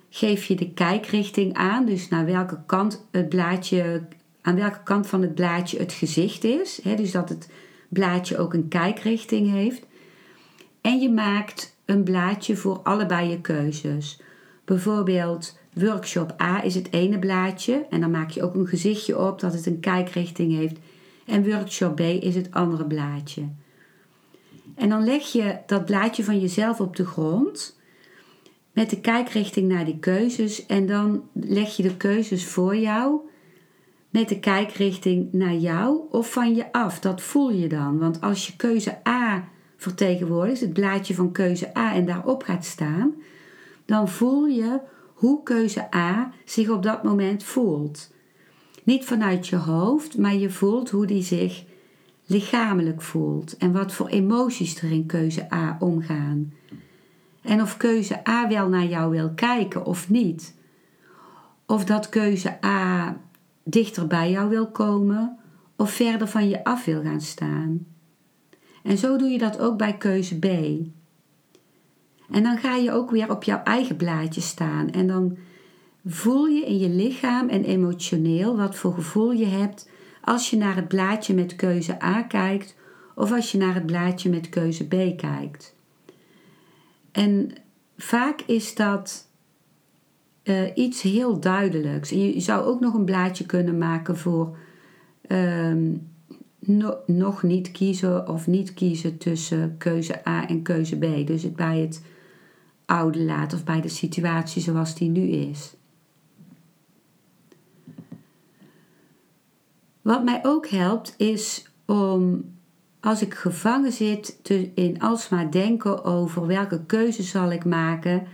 geef 0.09 0.45
je 0.45 0.55
de 0.55 0.73
kijkrichting 0.73 1.53
aan, 1.53 1.85
dus 1.85 2.09
naar 2.09 2.25
welke 2.25 2.59
kant 2.65 3.07
het 3.11 3.29
blaadje, 3.29 4.03
aan 4.43 4.55
welke 4.55 4.83
kant 4.83 5.07
van 5.07 5.21
het 5.21 5.35
blaadje 5.35 5.77
het 5.77 5.93
gezicht 5.93 6.43
is. 6.43 6.79
Hè, 6.83 6.95
dus 6.95 7.11
dat 7.11 7.29
het 7.29 7.49
blaadje 7.89 8.37
ook 8.37 8.53
een 8.53 8.67
kijkrichting 8.67 9.51
heeft. 9.51 9.85
En 10.81 10.99
je 10.99 11.09
maakt 11.09 11.75
een 11.85 12.03
blaadje 12.03 12.55
voor 12.55 12.79
allebei 12.83 13.29
je 13.29 13.41
keuzes. 13.41 14.21
Bijvoorbeeld 14.65 15.57
workshop 15.73 16.41
A 16.41 16.63
is 16.63 16.75
het 16.75 16.93
ene 16.93 17.19
blaadje 17.19 17.85
en 17.89 18.01
dan 18.01 18.11
maak 18.11 18.29
je 18.29 18.43
ook 18.43 18.55
een 18.55 18.67
gezichtje 18.67 19.19
op 19.19 19.39
dat 19.39 19.53
het 19.53 19.65
een 19.65 19.79
kijkrichting 19.79 20.55
heeft. 20.55 20.77
En 21.25 21.49
workshop 21.49 21.95
B 21.95 21.99
is 21.99 22.35
het 22.35 22.51
andere 22.51 22.85
blaadje. 22.85 23.41
En 24.75 24.89
dan 24.89 25.03
leg 25.03 25.31
je 25.31 25.57
dat 25.65 25.85
blaadje 25.85 26.23
van 26.23 26.39
jezelf 26.39 26.79
op 26.79 26.95
de 26.95 27.05
grond 27.05 27.79
met 28.73 28.89
de 28.89 28.99
kijkrichting 28.99 29.71
naar 29.71 29.85
die 29.85 29.99
keuzes 29.99 30.65
en 30.65 30.85
dan 30.85 31.23
leg 31.33 31.75
je 31.75 31.83
de 31.83 31.97
keuzes 31.97 32.45
voor 32.45 32.75
jou 32.75 33.19
met 34.13 34.29
de 34.29 34.39
kijkrichting 34.39 35.27
naar 35.31 35.55
jou 35.55 35.99
of 36.09 36.31
van 36.31 36.55
je 36.55 36.71
af. 36.71 36.99
Dat 36.99 37.21
voel 37.21 37.51
je 37.51 37.67
dan. 37.67 37.99
Want 37.99 38.21
als 38.21 38.47
je 38.47 38.55
keuze 38.55 38.97
A 39.07 39.47
vertegenwoordigt, 39.77 40.61
het 40.61 40.73
blaadje 40.73 41.13
van 41.13 41.31
keuze 41.31 41.77
A 41.77 41.93
en 41.93 42.05
daarop 42.05 42.43
gaat 42.43 42.65
staan, 42.65 43.13
dan 43.85 44.09
voel 44.09 44.45
je 44.45 44.79
hoe 45.13 45.43
keuze 45.43 45.95
A 45.95 46.31
zich 46.45 46.69
op 46.69 46.83
dat 46.83 47.03
moment 47.03 47.43
voelt. 47.43 48.13
Niet 48.83 49.05
vanuit 49.05 49.47
je 49.47 49.55
hoofd, 49.55 50.17
maar 50.17 50.35
je 50.35 50.49
voelt 50.49 50.89
hoe 50.89 51.05
die 51.05 51.23
zich 51.23 51.63
lichamelijk 52.25 53.01
voelt 53.01 53.57
en 53.57 53.71
wat 53.71 53.93
voor 53.93 54.07
emoties 54.07 54.81
er 54.81 54.91
in 54.91 55.05
keuze 55.05 55.53
A 55.53 55.77
omgaan. 55.79 56.53
En 57.41 57.61
of 57.61 57.77
keuze 57.77 58.27
A 58.27 58.47
wel 58.47 58.67
naar 58.67 58.85
jou 58.85 59.11
wil 59.11 59.31
kijken 59.35 59.85
of 59.85 60.09
niet. 60.09 60.55
Of 61.65 61.85
dat 61.85 62.09
keuze 62.09 62.65
A 62.65 63.17
dichter 63.63 64.07
bij 64.07 64.31
jou 64.31 64.49
wil 64.49 64.71
komen 64.71 65.37
of 65.75 65.91
verder 65.91 66.27
van 66.27 66.49
je 66.49 66.63
af 66.63 66.85
wil 66.85 67.01
gaan 67.01 67.21
staan. 67.21 67.85
En 68.83 68.97
zo 68.97 69.17
doe 69.17 69.29
je 69.29 69.37
dat 69.37 69.59
ook 69.59 69.77
bij 69.77 69.97
keuze 69.97 70.39
B. 70.39 70.45
En 72.29 72.43
dan 72.43 72.57
ga 72.57 72.75
je 72.75 72.91
ook 72.91 73.11
weer 73.11 73.31
op 73.31 73.43
jouw 73.43 73.63
eigen 73.63 73.95
blaadje 73.95 74.41
staan. 74.41 74.91
En 74.91 75.07
dan 75.07 75.37
voel 76.05 76.45
je 76.45 76.65
in 76.65 76.77
je 76.77 76.89
lichaam 76.89 77.49
en 77.49 77.63
emotioneel 77.63 78.57
wat 78.57 78.75
voor 78.75 78.93
gevoel 78.93 79.31
je 79.31 79.45
hebt 79.45 79.89
als 80.21 80.49
je 80.49 80.57
naar 80.57 80.75
het 80.75 80.87
blaadje 80.87 81.33
met 81.33 81.55
keuze 81.55 82.03
A 82.03 82.21
kijkt 82.21 82.75
of 83.15 83.31
als 83.31 83.51
je 83.51 83.57
naar 83.57 83.73
het 83.73 83.85
blaadje 83.85 84.29
met 84.29 84.49
keuze 84.49 84.87
B 84.87 85.17
kijkt. 85.17 85.75
En 87.11 87.51
vaak 87.97 88.41
is 88.41 88.75
dat 88.75 89.27
uh, 90.43 90.61
iets 90.75 91.01
heel 91.01 91.39
duidelijks. 91.39 92.11
En 92.11 92.33
je 92.33 92.39
zou 92.39 92.65
ook 92.65 92.79
nog 92.79 92.93
een 92.93 93.05
blaadje 93.05 93.45
kunnen 93.45 93.77
maken 93.77 94.17
voor 94.17 94.57
no, 96.59 96.97
nog 97.05 97.43
niet 97.43 97.71
kiezen 97.71 98.27
of 98.27 98.47
niet 98.47 98.73
kiezen 98.73 99.17
tussen 99.17 99.77
keuze 99.77 100.27
A 100.27 100.47
en 100.47 100.61
keuze 100.61 100.97
B. 100.97 101.27
Dus 101.27 101.43
het 101.43 101.55
bij 101.55 101.79
het 101.79 102.01
oude 102.85 103.23
laat 103.23 103.53
of 103.53 103.63
bij 103.63 103.81
de 103.81 103.87
situatie 103.89 104.61
zoals 104.61 104.95
die 104.95 105.09
nu 105.09 105.21
is. 105.21 105.75
Wat 110.01 110.23
mij 110.23 110.39
ook 110.43 110.67
helpt 110.67 111.13
is 111.17 111.71
om 111.85 112.51
als 112.99 113.21
ik 113.21 113.33
gevangen 113.33 113.91
zit 113.91 114.39
in 114.75 114.99
alsmaar 114.99 115.51
denken 115.51 116.03
over 116.03 116.47
welke 116.47 116.85
keuze 116.85 117.23
zal 117.23 117.51
ik 117.51 117.65
maken, 117.65 118.27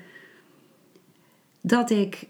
dat 1.62 1.90
ik 1.90 2.28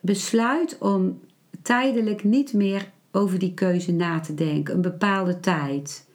besluit 0.00 0.78
om 0.78 1.20
tijdelijk 1.62 2.24
niet 2.24 2.52
meer 2.52 2.90
over 3.12 3.38
die 3.38 3.54
keuze 3.54 3.92
na 3.92 4.20
te 4.20 4.34
denken, 4.34 4.74
een 4.74 4.82
bepaalde 4.82 5.40
tijd. 5.40 6.08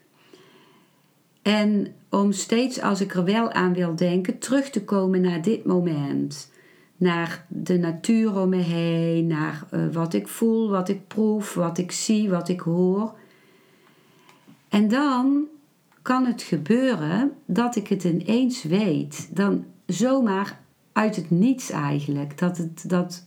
En 1.42 1.88
om 2.10 2.32
steeds 2.32 2.82
als 2.82 3.02
ik 3.02 3.14
er 3.14 3.24
wel 3.24 3.52
aan 3.52 3.74
wil 3.74 3.96
denken, 3.96 4.40
terug 4.40 4.70
te 4.70 4.84
komen 4.84 5.22
naar 5.22 5.42
dit 5.42 5.66
moment. 5.66 6.52
Naar 6.98 7.46
de 7.50 7.78
natuur 7.78 8.40
om 8.40 8.50
me 8.50 8.62
heen, 8.62 9.28
naar 9.28 9.64
uh, 9.72 9.88
wat 9.94 10.14
ik 10.14 10.28
voel, 10.28 10.70
wat 10.70 10.90
ik 10.90 11.08
proef, 11.08 11.54
wat 11.54 11.78
ik 11.78 11.92
zie, 11.92 12.30
wat 12.30 12.50
ik 12.50 12.60
hoor. 12.60 13.14
En 14.70 14.88
dan 14.88 15.46
kan 16.02 16.26
het 16.26 16.42
gebeuren 16.42 17.32
dat 17.46 17.76
ik 17.76 17.88
het 17.88 18.04
ineens 18.04 18.64
weet. 18.64 19.30
Dan 19.36 19.66
zomaar 19.86 20.62
uit 20.96 21.16
het 21.16 21.30
niets 21.30 21.70
eigenlijk. 21.70 22.38
Dat, 22.38 22.58
het, 22.58 22.90
dat 22.90 23.26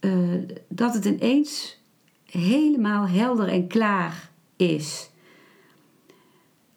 eh, 0.00 0.10
dat 0.68 0.94
het 0.94 1.04
ineens 1.04 1.80
helemaal 2.24 3.08
helder 3.08 3.48
en 3.48 3.66
klaar 3.66 4.30
is. 4.56 5.10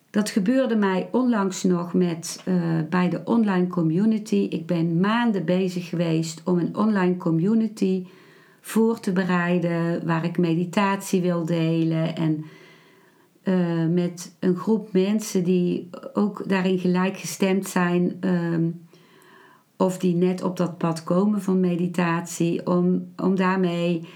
Dat 0.10 0.30
gebeurde 0.30 0.76
mij 0.76 1.10
onlangs 1.12 1.64
nog 1.64 1.94
met, 1.94 2.44
uh, 2.48 2.80
bij 2.90 3.10
de 3.10 3.22
online 3.24 3.68
community. 3.68 4.48
Ik 4.50 4.66
ben 4.66 5.00
maanden 5.00 5.46
bezig 5.46 5.90
geweest 5.90 6.42
om 6.46 6.58
een 6.58 6.76
online 6.76 7.18
community 7.18 8.06
voor 8.62 9.00
te 9.00 9.12
bereiden, 9.12 10.06
waar 10.06 10.26
ik 10.26 10.38
meditatie 10.38 11.22
wil 11.22 11.46
delen 11.46 12.16
en 12.16 12.46
uh, 13.44 13.88
met 13.88 14.36
een 14.40 14.56
groep 14.56 14.94
mensen 14.94 15.44
die 15.44 15.90
ook 16.14 16.50
daarin 16.50 16.80
gelijkgestemd 16.80 17.68
zijn. 17.68 18.18
Uh, 18.22 18.68
of 19.84 19.98
die 19.98 20.16
net 20.16 20.44
op 20.44 20.58
dat 20.58 20.78
pad 20.78 21.04
komen 21.04 21.42
van 21.42 21.60
meditatie, 21.60 22.68
om, 22.68 23.08
om 23.18 23.36
daarmee 23.36 24.08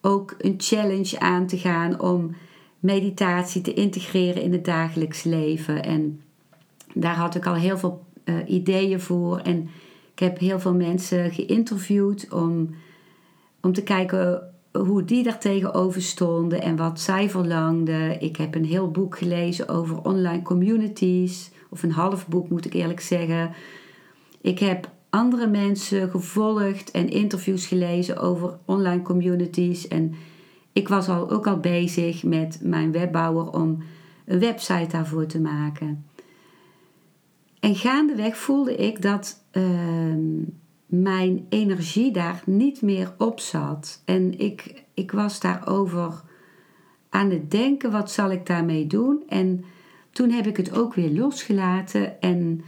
ook 0.00 0.34
een 0.38 0.54
challenge 0.58 1.20
aan 1.20 1.46
te 1.46 1.58
gaan 1.58 2.00
om 2.00 2.34
meditatie 2.80 3.60
te 3.60 3.74
integreren 3.74 4.42
in 4.42 4.52
het 4.52 4.64
dagelijks 4.64 5.22
leven. 5.22 5.84
En 5.84 6.20
daar 6.94 7.14
had 7.14 7.34
ik 7.34 7.46
al 7.46 7.54
heel 7.54 7.78
veel 7.78 8.04
uh, 8.24 8.34
ideeën 8.46 9.00
voor. 9.00 9.38
En 9.38 9.68
ik 10.12 10.18
heb 10.18 10.38
heel 10.38 10.60
veel 10.60 10.74
mensen 10.74 11.30
geïnterviewd 11.30 12.32
om, 12.32 12.74
om 13.60 13.72
te 13.72 13.82
kijken 13.82 14.42
hoe 14.72 15.04
die 15.04 15.22
daar 15.22 15.40
tegenover 15.40 16.02
stonden 16.02 16.62
en 16.62 16.76
wat 16.76 17.00
zij 17.00 17.30
verlangden. 17.30 18.20
Ik 18.20 18.36
heb 18.36 18.54
een 18.54 18.64
heel 18.64 18.90
boek 18.90 19.18
gelezen 19.18 19.68
over 19.68 20.02
online 20.02 20.42
communities, 20.42 21.50
of 21.70 21.82
een 21.82 21.92
half 21.92 22.28
boek 22.28 22.48
moet 22.48 22.64
ik 22.64 22.74
eerlijk 22.74 23.00
zeggen. 23.00 23.50
Ik 24.40 24.58
heb 24.58 24.94
andere 25.16 25.46
mensen 25.46 26.10
gevolgd 26.10 26.90
en 26.90 27.08
interviews 27.08 27.66
gelezen 27.66 28.18
over 28.18 28.58
online 28.64 29.02
communities. 29.02 29.88
En 29.88 30.14
ik 30.72 30.88
was 30.88 31.08
al, 31.08 31.30
ook 31.30 31.46
al 31.46 31.60
bezig 31.60 32.22
met 32.22 32.58
mijn 32.62 32.92
webbouwer 32.92 33.52
om 33.52 33.82
een 34.24 34.38
website 34.38 34.86
daarvoor 34.90 35.26
te 35.26 35.40
maken. 35.40 36.04
En 37.60 37.74
gaandeweg 37.74 38.36
voelde 38.36 38.76
ik 38.76 39.02
dat 39.02 39.44
ehm, 39.50 40.42
mijn 40.86 41.46
energie 41.48 42.12
daar 42.12 42.42
niet 42.46 42.82
meer 42.82 43.14
op 43.18 43.40
zat. 43.40 44.02
En 44.04 44.38
ik, 44.38 44.84
ik 44.94 45.10
was 45.10 45.40
daarover 45.40 46.22
aan 47.08 47.30
het 47.30 47.50
denken, 47.50 47.90
wat 47.90 48.10
zal 48.10 48.30
ik 48.30 48.46
daarmee 48.46 48.86
doen? 48.86 49.22
En 49.28 49.64
toen 50.10 50.30
heb 50.30 50.46
ik 50.46 50.56
het 50.56 50.76
ook 50.76 50.94
weer 50.94 51.10
losgelaten 51.10 52.20
en 52.20 52.64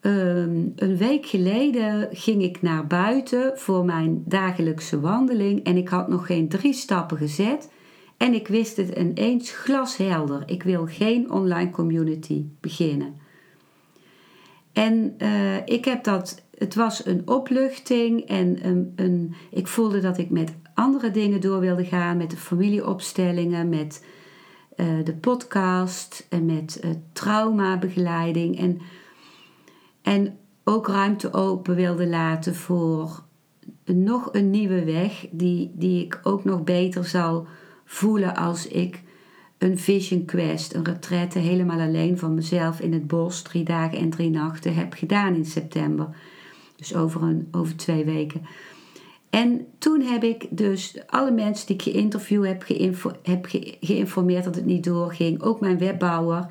Ehm, 0.00 0.68
een 0.76 0.96
week 0.96 1.26
geleden 1.26 2.08
ging 2.12 2.42
ik 2.42 2.62
naar 2.62 2.86
buiten 2.86 3.58
voor 3.58 3.84
mijn 3.84 4.22
dagelijkse 4.26 5.00
wandeling 5.00 5.64
en 5.64 5.76
ik 5.76 5.88
had 5.88 6.08
nog 6.08 6.26
geen 6.26 6.48
drie 6.48 6.72
stappen 6.72 7.16
gezet 7.16 7.70
en 8.16 8.34
ik 8.34 8.48
wist 8.48 8.76
het 8.76 8.88
ineens 8.88 9.50
glashelder. 9.52 10.42
Ik 10.46 10.62
wil 10.62 10.86
geen 10.86 11.30
online 11.30 11.70
community 11.70 12.44
beginnen. 12.60 13.14
En 14.72 15.14
uh, 15.18 15.56
ik 15.64 15.84
heb 15.84 16.04
dat, 16.04 16.44
het 16.58 16.74
was 16.74 17.06
een 17.06 17.22
opluchting 17.28 18.20
en 18.20 18.66
een, 18.66 18.92
een, 18.96 19.34
ik 19.50 19.66
voelde 19.66 20.00
dat 20.00 20.18
ik 20.18 20.30
met 20.30 20.52
andere 20.74 21.10
dingen 21.10 21.40
door 21.40 21.60
wilde 21.60 21.84
gaan, 21.84 22.16
met 22.16 22.30
de 22.30 22.36
familieopstellingen, 22.36 23.68
met 23.68 24.04
uh, 24.76 24.86
de 25.04 25.14
podcast 25.14 26.26
en 26.28 26.44
met 26.44 26.80
uh, 26.84 26.90
traumabegeleiding. 27.12 28.58
En 28.58 28.80
en 30.02 30.38
ook 30.64 30.88
ruimte 30.88 31.32
open 31.32 31.74
wilde 31.74 32.06
laten 32.06 32.54
voor 32.54 33.22
nog 33.84 34.28
een 34.32 34.50
nieuwe 34.50 34.84
weg, 34.84 35.26
die, 35.30 35.70
die 35.74 36.04
ik 36.04 36.20
ook 36.22 36.44
nog 36.44 36.64
beter 36.64 37.04
zal 37.04 37.46
voelen 37.84 38.36
als 38.36 38.66
ik 38.66 39.02
een 39.58 39.78
vision 39.78 40.24
quest, 40.24 40.74
een 40.74 40.84
retraite 40.84 41.38
helemaal 41.38 41.80
alleen 41.80 42.18
van 42.18 42.34
mezelf 42.34 42.80
in 42.80 42.92
het 42.92 43.06
bos, 43.06 43.42
drie 43.42 43.64
dagen 43.64 43.98
en 43.98 44.10
drie 44.10 44.30
nachten, 44.30 44.74
heb 44.74 44.92
gedaan 44.92 45.34
in 45.34 45.44
september. 45.44 46.08
Dus 46.76 46.94
over, 46.94 47.22
een, 47.22 47.48
over 47.50 47.76
twee 47.76 48.04
weken. 48.04 48.42
En 49.30 49.66
toen 49.78 50.00
heb 50.00 50.24
ik 50.24 50.46
dus 50.50 50.98
alle 51.06 51.30
mensen 51.30 51.66
die 51.66 51.76
ik 51.76 51.82
geïnterviewd 51.82 52.46
heb, 52.46 52.62
geïnfo, 52.62 53.10
heb 53.22 53.46
geïnformeerd 53.80 54.44
dat 54.44 54.54
het 54.54 54.64
niet 54.64 54.84
doorging. 54.84 55.42
Ook 55.42 55.60
mijn 55.60 55.78
webbouwer. 55.78 56.46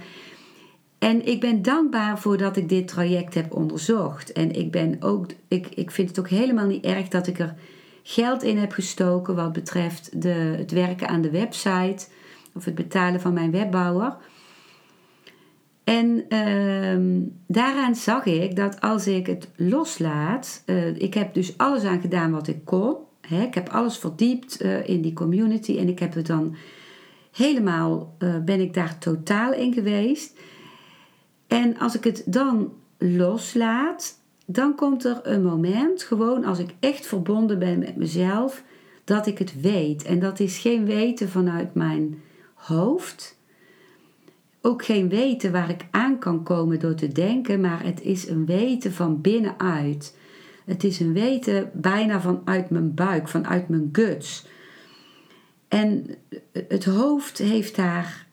En 1.00 1.26
ik 1.26 1.40
ben 1.40 1.62
dankbaar 1.62 2.20
voor 2.20 2.38
dat 2.38 2.58
ik 2.58 2.70
dit 2.70 2.88
traject 2.88 3.34
heb 3.34 3.54
onderzocht. 3.54 4.32
En 4.32 4.52
ik, 4.52 4.72
ben 4.72 5.02
ook, 5.02 5.26
ik, 5.48 5.68
ik 5.68 5.92
vind 5.92 6.10
het 6.10 6.20
ook 6.20 6.30
helemaal 6.30 6.68
niet 6.68 6.86
erg 6.86 7.08
dat 7.08 7.28
ik 7.28 7.40
er 7.40 7.56
geld 8.04 8.44
in 8.44 8.58
heb 8.58 8.72
gestoken 8.72 9.36
wat 9.36 9.54
betreft 9.54 10.22
de, 10.22 10.54
het 10.58 10.72
werken 10.72 11.08
aan 11.08 11.22
de 11.22 11.32
website 11.32 12.08
of 12.54 12.66
het 12.66 12.76
betalen 12.76 13.22
van 13.22 13.34
mijn 13.34 13.52
webbouwer. 13.52 14.18
En 15.84 16.26
uh, 16.30 17.24
daaraan 17.48 17.96
zag 17.96 18.26
ik 18.26 18.56
dat 18.56 18.82
als 18.82 19.08
ik 19.08 19.28
het 19.28 19.50
loslaat, 19.56 20.64
uh, 20.66 20.96
ik 20.96 21.14
heb 21.14 21.34
dus 21.34 21.58
alles 21.58 21.84
aan 21.84 22.02
gedaan 22.02 22.32
wat 22.32 22.48
ik 22.48 22.66
kon. 22.66 22.96
Hè, 23.22 23.42
ik 23.42 23.54
heb 23.54 23.70
alles 23.70 23.98
verdiept 23.98 24.64
uh, 24.64 24.88
in 24.90 25.02
die 25.02 25.14
community 25.14 25.78
en 25.78 25.90
ik 25.90 26.00
heb 26.00 26.14
het 26.14 26.28
dan 26.28 26.56
helemaal, 27.32 28.16
uh, 28.20 28.38
ben 28.38 28.60
ik 28.60 28.74
daar 28.74 28.98
totaal 28.98 29.54
in 29.54 29.74
geweest. 29.74 30.40
En 31.50 31.78
als 31.78 31.96
ik 31.96 32.04
het 32.04 32.24
dan 32.26 32.74
loslaat, 32.98 34.20
dan 34.46 34.76
komt 34.76 35.06
er 35.06 35.20
een 35.24 35.44
moment, 35.44 36.04
gewoon 36.04 36.46
als 36.46 36.60
ik 36.60 36.70
echt 36.80 37.06
verbonden 37.06 37.60
ben 37.60 37.80
met 37.80 37.96
mezelf, 37.96 38.64
dat 39.04 39.28
ik 39.28 39.38
het 39.38 39.62
weet. 39.62 40.04
En 40.04 40.20
dat 40.20 40.40
is 40.40 40.58
geen 40.58 40.86
weten 40.86 41.30
vanuit 41.30 41.74
mijn 41.74 42.22
hoofd. 42.54 43.38
Ook 44.62 44.86
geen 44.86 45.10
weten 45.10 45.52
waar 45.52 45.70
ik 45.70 45.88
aan 45.92 46.20
kan 46.20 46.44
komen 46.44 46.80
door 46.80 46.96
te 46.96 47.08
denken, 47.08 47.62
maar 47.62 47.84
het 47.84 48.02
is 48.02 48.28
een 48.28 48.46
weten 48.46 48.94
van 48.94 49.22
binnenuit. 49.22 50.18
Het 50.66 50.84
is 50.84 51.00
een 51.00 51.14
weten 51.14 51.72
bijna 51.74 52.22
vanuit 52.22 52.70
mijn 52.70 52.94
buik, 52.94 53.28
vanuit 53.28 53.70
mijn 53.70 53.90
guts. 53.92 54.46
En 55.68 56.06
het 56.68 56.86
hoofd 56.86 57.38
heeft 57.38 57.76
daar 57.76 58.28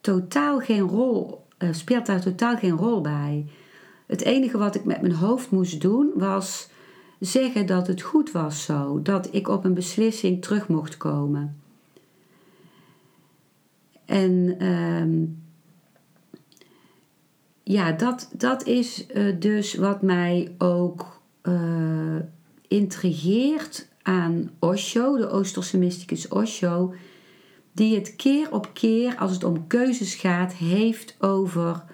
totaal 0.00 0.58
geen 0.58 0.80
rol 0.80 1.45
uh, 1.58 1.72
speelt 1.72 2.06
daar 2.06 2.20
totaal 2.20 2.56
geen 2.56 2.76
rol 2.76 3.00
bij. 3.00 3.46
Het 4.06 4.22
enige 4.22 4.58
wat 4.58 4.74
ik 4.74 4.84
met 4.84 5.00
mijn 5.00 5.14
hoofd 5.14 5.50
moest 5.50 5.80
doen 5.80 6.10
was 6.14 6.68
zeggen 7.20 7.66
dat 7.66 7.86
het 7.86 8.02
goed 8.02 8.32
was 8.32 8.64
zo, 8.64 9.02
dat 9.02 9.28
ik 9.30 9.48
op 9.48 9.64
een 9.64 9.74
beslissing 9.74 10.42
terug 10.42 10.68
mocht 10.68 10.96
komen. 10.96 11.60
En 14.04 14.62
uh, 14.62 15.28
ja, 17.62 17.92
dat, 17.92 18.30
dat 18.32 18.66
is 18.66 19.06
uh, 19.14 19.40
dus 19.40 19.74
wat 19.74 20.02
mij 20.02 20.54
ook 20.58 21.20
uh, 21.42 22.16
intrigeert 22.68 23.88
aan 24.02 24.50
Osho, 24.58 25.16
de 25.16 25.28
Oosterse 25.28 25.78
mysticus 25.78 26.28
Osho 26.28 26.94
die 27.76 27.94
het 27.94 28.16
keer 28.16 28.52
op 28.52 28.70
keer 28.72 29.16
als 29.16 29.32
het 29.32 29.44
om 29.44 29.66
keuzes 29.66 30.14
gaat 30.14 30.52
heeft 30.52 31.16
over 31.18 31.84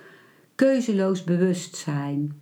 keuzeloos 0.55 1.25
bewustzijn. 1.25 2.40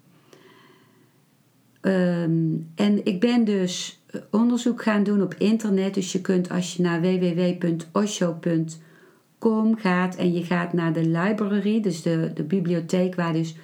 Um, 1.80 2.70
en 2.74 3.04
ik 3.04 3.20
ben 3.20 3.44
dus 3.44 4.02
onderzoek 4.30 4.82
gaan 4.82 5.02
doen 5.02 5.22
op 5.22 5.34
internet. 5.34 5.94
Dus 5.94 6.12
je 6.12 6.20
kunt 6.20 6.50
als 6.50 6.76
je 6.76 6.82
naar 6.82 7.00
www.osho.com 7.00 9.76
gaat 9.76 10.16
en 10.16 10.32
je 10.32 10.44
gaat 10.44 10.72
naar 10.72 10.92
de 10.92 11.06
library, 11.06 11.80
dus 11.80 12.02
de, 12.02 12.30
de 12.34 12.42
bibliotheek 12.42 13.14
waar 13.14 13.32
dus 13.32 13.56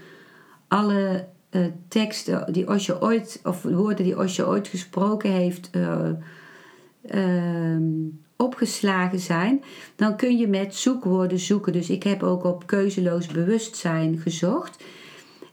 alle 0.69 1.27
uh, 1.51 1.67
teksten 1.89 2.53
die 2.53 2.69
Osho 2.69 2.99
ooit, 3.01 3.41
of 3.45 3.63
woorden 3.63 4.05
die 4.05 4.19
Osho 4.19 4.45
ooit 4.45 4.69
gesproken 4.69 5.31
heeft, 5.31 5.71
uh, 5.73 6.11
opgeslagen 8.37 9.19
zijn, 9.19 9.65
dan 9.97 10.17
kun 10.17 10.37
je 10.37 10.49
met 10.49 10.75
zoekwoorden 10.75 11.39
zoeken. 11.39 11.73
Dus 11.73 11.91
ik 11.91 12.03
heb 12.03 12.23
ook 12.23 12.45
op 12.45 12.67
keuzeloos 12.67 13.27
bewustzijn 13.27 14.19
gezocht. 14.19 14.85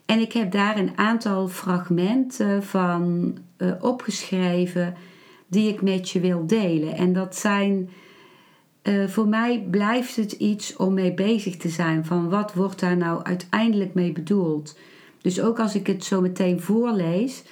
En 0.05 0.19
ik 0.19 0.33
heb 0.33 0.51
daar 0.51 0.77
een 0.77 0.97
aantal 0.97 1.47
fragmenten 1.47 2.63
van 2.63 3.33
uh, 3.57 3.71
opgeschreven 3.81 4.95
die 5.47 5.69
ik 5.69 5.81
met 5.81 6.09
je 6.09 6.19
wil 6.19 6.47
delen. 6.47 6.95
En 6.95 7.13
dat 7.13 7.35
zijn, 7.35 7.89
uh, 8.83 9.07
voor 9.07 9.27
mij 9.27 9.67
blijft 9.69 10.15
het 10.15 10.31
iets 10.31 10.75
om 10.75 10.93
mee 10.93 11.13
bezig 11.13 11.57
te 11.57 11.69
zijn. 11.69 12.05
Van 12.05 12.29
wat 12.29 12.53
wordt 12.53 12.79
daar 12.79 12.97
nou 12.97 13.23
uiteindelijk 13.23 13.93
mee 13.93 14.11
bedoeld? 14.11 14.77
Dus 15.21 15.41
ook 15.41 15.59
als 15.59 15.75
ik 15.75 15.87
het 15.87 16.03
zo 16.03 16.21
meteen 16.21 16.61
voorlees, 16.61 17.43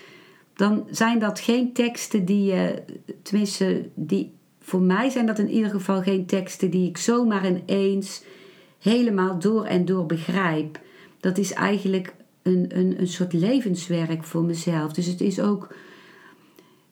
dan 0.54 0.88
zijn 0.89 1.20
dat 1.20 1.39
geen 1.39 1.74
teksten 1.74 2.26
die 2.26 2.44
je, 2.44 2.84
tenminste, 3.22 3.89
die 3.96 4.34
voor 4.72 4.82
mij 4.82 5.10
zijn 5.10 5.26
dat 5.26 5.40
in 5.40 5.50
ieder 5.50 5.70
geval 5.70 6.02
geen 6.02 6.26
teksten 6.26 6.70
die 6.70 6.90
ik 6.90 6.98
zomaar 6.98 7.46
ineens 7.48 8.24
helemaal 8.80 9.40
door 9.40 9.66
en 9.66 9.86
door 9.86 10.06
begrijp. 10.06 10.80
Dat 11.20 11.38
is 11.38 11.54
eigenlijk 11.54 12.14
een, 12.42 12.66
een, 12.68 13.00
een 13.00 13.08
soort 13.08 13.34
levenswerk 13.34 14.24
voor 14.24 14.44
mezelf. 14.44 14.94
Dus 14.94 15.06
het 15.06 15.22
is 15.22 15.40
ook 15.40 15.76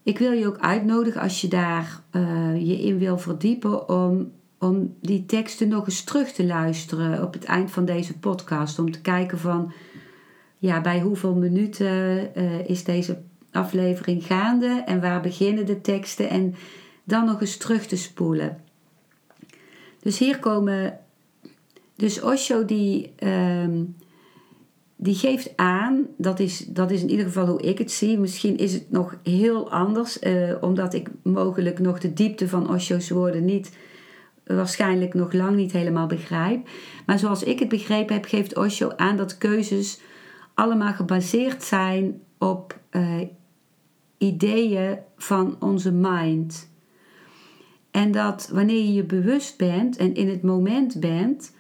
ik 0.04 0.18
wil 0.18 0.32
je 0.32 0.48
ook 0.48 0.58
uitnodigen 0.58 1.22
als 1.22 1.42
je 1.42 1.48
daar 1.48 2.02
uh, 2.12 2.68
je 2.68 2.82
in 2.82 2.98
wil 2.98 3.18
verdiepen 3.18 3.90
om, 3.90 4.32
om 4.58 4.96
die 5.02 5.26
teksten 5.26 5.68
nog 5.68 5.86
eens 5.86 6.04
terug 6.04 6.32
te 6.32 6.46
luisteren 6.46 7.24
op 7.24 7.34
het 7.34 7.44
eind 7.44 7.72
van 7.72 7.86
deze 7.86 8.20
podcast. 8.20 8.80
Om 8.80 8.92
te 8.92 9.02
kijken 9.02 9.38
van 9.38 9.72
ja, 10.58 10.82
bij 10.82 11.00
hoeveel 11.00 11.36
minuten 11.36 12.30
uh, 12.38 12.70
is 12.70 12.84
deze 12.84 13.22
aflevering 13.52 14.26
gaande 14.26 14.84
en 14.86 15.02
waar 15.02 15.22
beginnen 15.22 15.66
de 15.66 15.82
teksten 15.82 16.30
en 16.30 16.56
dan 17.10 17.26
nog 17.26 17.42
eens 17.42 17.58
terug 17.58 17.86
te 17.86 17.98
spoelen. 17.98 18.62
Dus 20.00 20.18
hier 20.20 20.40
komen. 20.40 21.00
Dus 21.96 22.22
Osho 22.22 22.66
die, 22.66 23.14
uh, 23.20 23.68
die 24.96 25.16
geeft 25.16 25.54
aan, 25.56 26.08
dat 26.18 26.40
is, 26.40 26.66
dat 26.68 26.92
is 26.92 27.02
in 27.02 27.10
ieder 27.10 27.26
geval 27.26 27.48
hoe 27.48 27.62
ik 27.62 27.78
het 27.78 27.92
zie. 27.92 28.20
Misschien 28.20 28.58
is 28.58 28.74
het 28.74 28.92
nog 28.92 29.16
heel 29.24 29.72
anders, 29.72 30.22
uh, 30.22 30.56
omdat 30.62 30.94
ik 30.94 31.10
mogelijk 31.24 31.80
nog 31.80 32.00
de 32.00 32.14
diepte 32.14 32.48
van 32.48 32.70
Osho's 32.70 33.10
woorden 33.10 33.46
niet, 33.46 33.78
waarschijnlijk 34.44 35.14
nog 35.14 35.34
lang 35.34 35.56
niet 35.56 35.72
helemaal 35.72 36.08
begrijp. 36.08 36.68
Maar 37.06 37.20
zoals 37.20 37.44
ik 37.44 37.60
het 37.60 37.70
begrepen 37.70 38.16
heb, 38.16 38.26
geeft 38.26 38.58
Osho 38.58 38.92
aan 38.96 39.18
dat 39.18 39.38
keuzes 39.38 40.00
allemaal 40.54 40.94
gebaseerd 40.94 41.64
zijn 41.64 42.22
op 42.38 42.80
uh, 42.92 43.22
ideeën 44.18 44.98
van 45.18 45.56
onze 45.60 45.92
mind. 45.92 46.70
En 47.92 48.12
dat 48.12 48.50
wanneer 48.52 48.84
je 48.84 48.94
je 48.94 49.04
bewust 49.04 49.58
bent 49.58 49.98
en 49.98 50.14
in 50.14 50.30
het 50.30 50.42
moment 50.42 51.00
bent, 51.00 51.54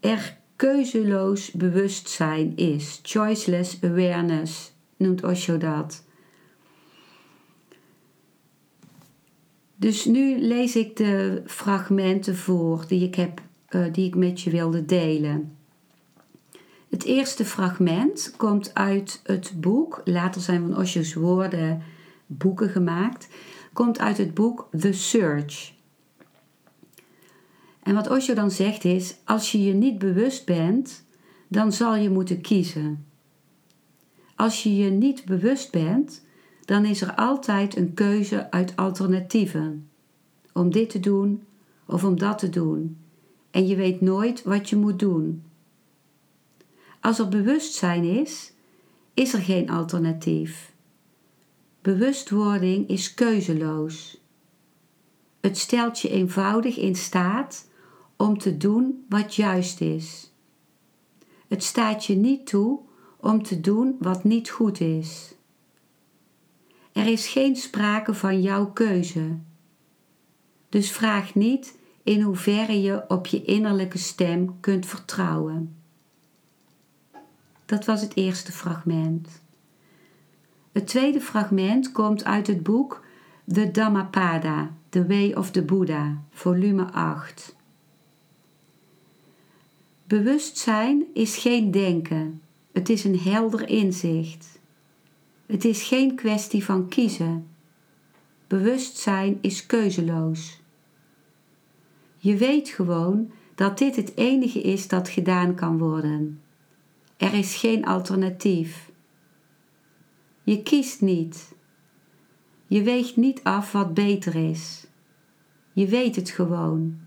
er 0.00 0.38
keuzeloos 0.56 1.50
bewustzijn 1.50 2.56
is. 2.56 3.00
Choiceless 3.02 3.78
awareness 3.82 4.72
noemt 4.96 5.24
Osho 5.24 5.58
dat. 5.58 6.04
Dus 9.76 10.04
nu 10.04 10.40
lees 10.40 10.76
ik 10.76 10.96
de 10.96 11.42
fragmenten 11.46 12.36
voor 12.36 12.84
die 12.88 13.04
ik, 13.04 13.14
heb, 13.14 13.40
uh, 13.70 13.92
die 13.92 14.06
ik 14.06 14.14
met 14.14 14.40
je 14.40 14.50
wilde 14.50 14.84
delen. 14.84 15.56
Het 16.90 17.04
eerste 17.04 17.44
fragment 17.44 18.34
komt 18.36 18.74
uit 18.74 19.20
het 19.24 19.52
boek, 19.56 20.00
later 20.04 20.40
zijn 20.40 20.60
van 20.60 20.78
Osho's 20.78 21.14
woorden 21.14 21.82
boeken 22.26 22.68
gemaakt, 22.68 23.28
komt 23.72 23.98
uit 23.98 24.18
het 24.18 24.34
boek 24.34 24.68
The 24.78 24.92
Search. 24.92 25.72
En 27.82 27.94
wat 27.94 28.10
Osho 28.10 28.34
dan 28.34 28.50
zegt 28.50 28.84
is: 28.84 29.16
als 29.24 29.52
je 29.52 29.64
je 29.64 29.72
niet 29.72 29.98
bewust 29.98 30.44
bent, 30.46 31.04
dan 31.48 31.72
zal 31.72 31.96
je 31.96 32.10
moeten 32.10 32.40
kiezen. 32.40 33.06
Als 34.36 34.62
je 34.62 34.76
je 34.76 34.90
niet 34.90 35.24
bewust 35.24 35.70
bent, 35.70 36.24
dan 36.64 36.84
is 36.84 37.00
er 37.00 37.14
altijd 37.14 37.76
een 37.76 37.94
keuze 37.94 38.50
uit 38.50 38.76
alternatieven. 38.76 39.88
Om 40.52 40.70
dit 40.70 40.90
te 40.90 41.00
doen 41.00 41.42
of 41.86 42.04
om 42.04 42.18
dat 42.18 42.38
te 42.38 42.48
doen. 42.48 42.98
En 43.50 43.66
je 43.66 43.76
weet 43.76 44.00
nooit 44.00 44.42
wat 44.42 44.68
je 44.68 44.76
moet 44.76 44.98
doen. 44.98 45.42
Als 47.00 47.18
er 47.18 47.28
bewustzijn 47.28 48.04
is, 48.04 48.52
is 49.14 49.32
er 49.32 49.40
geen 49.40 49.70
alternatief. 49.70 50.69
Bewustwording 51.82 52.88
is 52.88 53.14
keuzeloos. 53.14 54.20
Het 55.40 55.58
stelt 55.58 56.00
je 56.00 56.08
eenvoudig 56.08 56.76
in 56.76 56.96
staat 56.96 57.68
om 58.16 58.38
te 58.38 58.56
doen 58.56 59.04
wat 59.08 59.34
juist 59.34 59.80
is. 59.80 60.32
Het 61.48 61.64
staat 61.64 62.04
je 62.04 62.14
niet 62.16 62.46
toe 62.46 62.80
om 63.16 63.42
te 63.42 63.60
doen 63.60 63.96
wat 63.98 64.24
niet 64.24 64.50
goed 64.50 64.80
is. 64.80 65.34
Er 66.92 67.06
is 67.06 67.28
geen 67.28 67.56
sprake 67.56 68.14
van 68.14 68.42
jouw 68.42 68.72
keuze. 68.72 69.38
Dus 70.68 70.90
vraag 70.90 71.34
niet 71.34 71.78
in 72.02 72.20
hoeverre 72.20 72.82
je 72.82 73.04
op 73.08 73.26
je 73.26 73.44
innerlijke 73.44 73.98
stem 73.98 74.60
kunt 74.60 74.86
vertrouwen. 74.86 75.76
Dat 77.66 77.84
was 77.84 78.00
het 78.00 78.16
eerste 78.16 78.52
fragment. 78.52 79.28
Het 80.72 80.86
tweede 80.86 81.20
fragment 81.20 81.92
komt 81.92 82.24
uit 82.24 82.46
het 82.46 82.62
boek 82.62 83.04
The 83.52 83.70
Dhammapada, 83.70 84.74
The 84.88 85.06
Way 85.06 85.32
of 85.32 85.50
the 85.50 85.62
Buddha, 85.62 86.22
volume 86.30 86.92
8. 86.92 87.56
Bewustzijn 90.06 91.04
is 91.14 91.36
geen 91.36 91.70
denken, 91.70 92.40
het 92.72 92.88
is 92.88 93.04
een 93.04 93.18
helder 93.18 93.68
inzicht. 93.68 94.60
Het 95.46 95.64
is 95.64 95.82
geen 95.82 96.14
kwestie 96.14 96.64
van 96.64 96.88
kiezen. 96.88 97.46
Bewustzijn 98.46 99.38
is 99.40 99.66
keuzeloos. 99.66 100.60
Je 102.16 102.36
weet 102.36 102.68
gewoon 102.68 103.30
dat 103.54 103.78
dit 103.78 103.96
het 103.96 104.16
enige 104.16 104.60
is 104.60 104.88
dat 104.88 105.08
gedaan 105.08 105.54
kan 105.54 105.78
worden. 105.78 106.40
Er 107.16 107.34
is 107.34 107.54
geen 107.54 107.84
alternatief. 107.84 108.89
Je 110.50 110.62
kiest 110.62 111.00
niet. 111.00 111.54
Je 112.66 112.82
weegt 112.82 113.16
niet 113.16 113.40
af 113.42 113.72
wat 113.72 113.94
beter 113.94 114.34
is. 114.34 114.86
Je 115.72 115.86
weet 115.86 116.16
het 116.16 116.30
gewoon. 116.30 117.00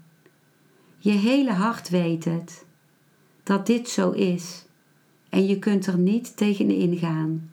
Je 0.97 1.11
hele 1.11 1.51
hart 1.51 1.89
weet 1.89 2.25
het 2.25 2.65
dat 3.43 3.65
dit 3.65 3.89
zo 3.89 4.11
is 4.11 4.65
en 5.29 5.45
je 5.45 5.59
kunt 5.59 5.85
er 5.85 5.97
niet 5.97 6.37
tegen 6.37 6.69
ingaan. 6.69 7.51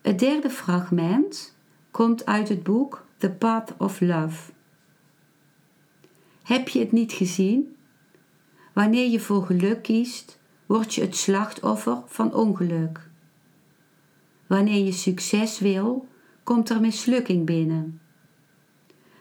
Het 0.00 0.18
derde 0.18 0.50
fragment 0.50 1.56
komt 1.90 2.26
uit 2.26 2.48
het 2.48 2.62
boek 2.62 3.06
The 3.16 3.30
Path 3.30 3.74
of 3.78 4.00
Love. 4.00 4.52
Heb 6.42 6.68
je 6.68 6.78
het 6.78 6.92
niet 6.92 7.12
gezien? 7.12 7.76
Wanneer 8.72 9.10
je 9.10 9.20
voor 9.20 9.46
geluk 9.46 9.82
kiest, 9.82 10.42
word 10.66 10.94
je 10.94 11.00
het 11.00 11.16
slachtoffer 11.16 12.02
van 12.06 12.34
ongeluk. 12.34 13.10
Wanneer 14.46 14.84
je 14.84 14.92
succes 14.92 15.58
wil, 15.58 16.08
komt 16.42 16.70
er 16.70 16.80
mislukking 16.80 17.46
binnen. 17.46 18.00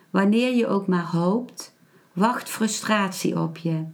Wanneer 0.09 0.55
je 0.55 0.67
ook 0.67 0.87
maar 0.87 1.05
hoopt, 1.05 1.75
wacht 2.13 2.49
frustratie 2.49 3.39
op 3.39 3.57
je. 3.57 3.85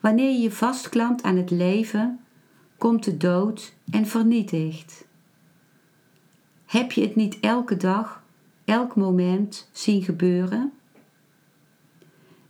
Wanneer 0.00 0.40
je 0.40 0.50
vastklampt 0.50 1.22
aan 1.22 1.36
het 1.36 1.50
leven, 1.50 2.20
komt 2.78 3.04
de 3.04 3.16
dood 3.16 3.74
en 3.90 4.06
vernietigt. 4.06 5.06
Heb 6.66 6.92
je 6.92 7.00
het 7.00 7.16
niet 7.16 7.40
elke 7.40 7.76
dag, 7.76 8.22
elk 8.64 8.96
moment 8.96 9.68
zien 9.72 10.02
gebeuren? 10.02 10.72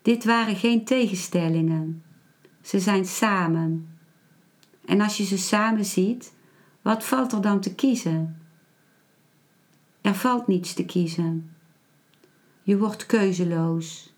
Dit 0.03 0.25
waren 0.25 0.57
geen 0.57 0.85
tegenstellingen. 0.85 2.03
Ze 2.63 2.81
zijn 2.81 3.05
samen. 3.05 3.99
En 4.85 5.01
als 5.01 5.17
je 5.17 5.25
ze 5.25 5.39
samen 5.39 5.85
ziet, 5.85 6.33
wat 6.83 7.05
valt 7.05 7.33
er 7.33 7.41
dan 7.41 7.61
te 7.61 7.75
kiezen? 7.75 8.41
Er 10.01 10.15
valt 10.15 10.47
niets 10.47 10.75
te 10.75 10.85
kiezen. 10.85 11.55
Je 12.63 12.79
wordt 12.79 13.07
keuzeloos. 13.07 14.15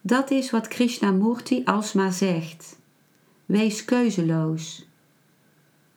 Dat 0.00 0.30
is 0.30 0.50
wat 0.50 0.68
Krishnamurti 0.68 1.64
alsmaar 1.64 2.12
zegt. 2.12 2.80
Wees 3.46 3.84
keuzeloos. 3.84 4.88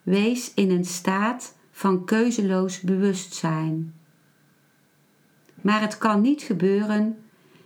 Wees 0.03 0.53
in 0.53 0.71
een 0.71 0.85
staat 0.85 1.55
van 1.71 2.05
keuzeloos 2.05 2.81
bewustzijn. 2.81 3.93
Maar 5.61 5.81
het 5.81 5.97
kan 5.97 6.21
niet 6.21 6.41
gebeuren 6.41 7.24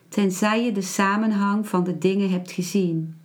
tenzij 0.09 0.65
je 0.65 0.71
de 0.71 0.81
samenhang 0.81 1.67
van 1.67 1.83
de 1.83 1.97
dingen 1.97 2.29
hebt 2.29 2.51
gezien. 2.51 3.15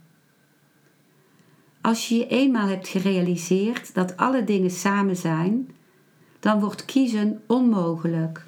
Als 1.81 2.09
je 2.09 2.15
je 2.15 2.27
eenmaal 2.27 2.67
hebt 2.67 2.89
gerealiseerd 2.89 3.95
dat 3.95 4.17
alle 4.17 4.45
dingen 4.45 4.71
samen 4.71 5.17
zijn, 5.17 5.71
dan 6.41 6.61
wordt 6.61 6.85
kiezen 6.85 7.43
onmogelijk. 7.47 8.47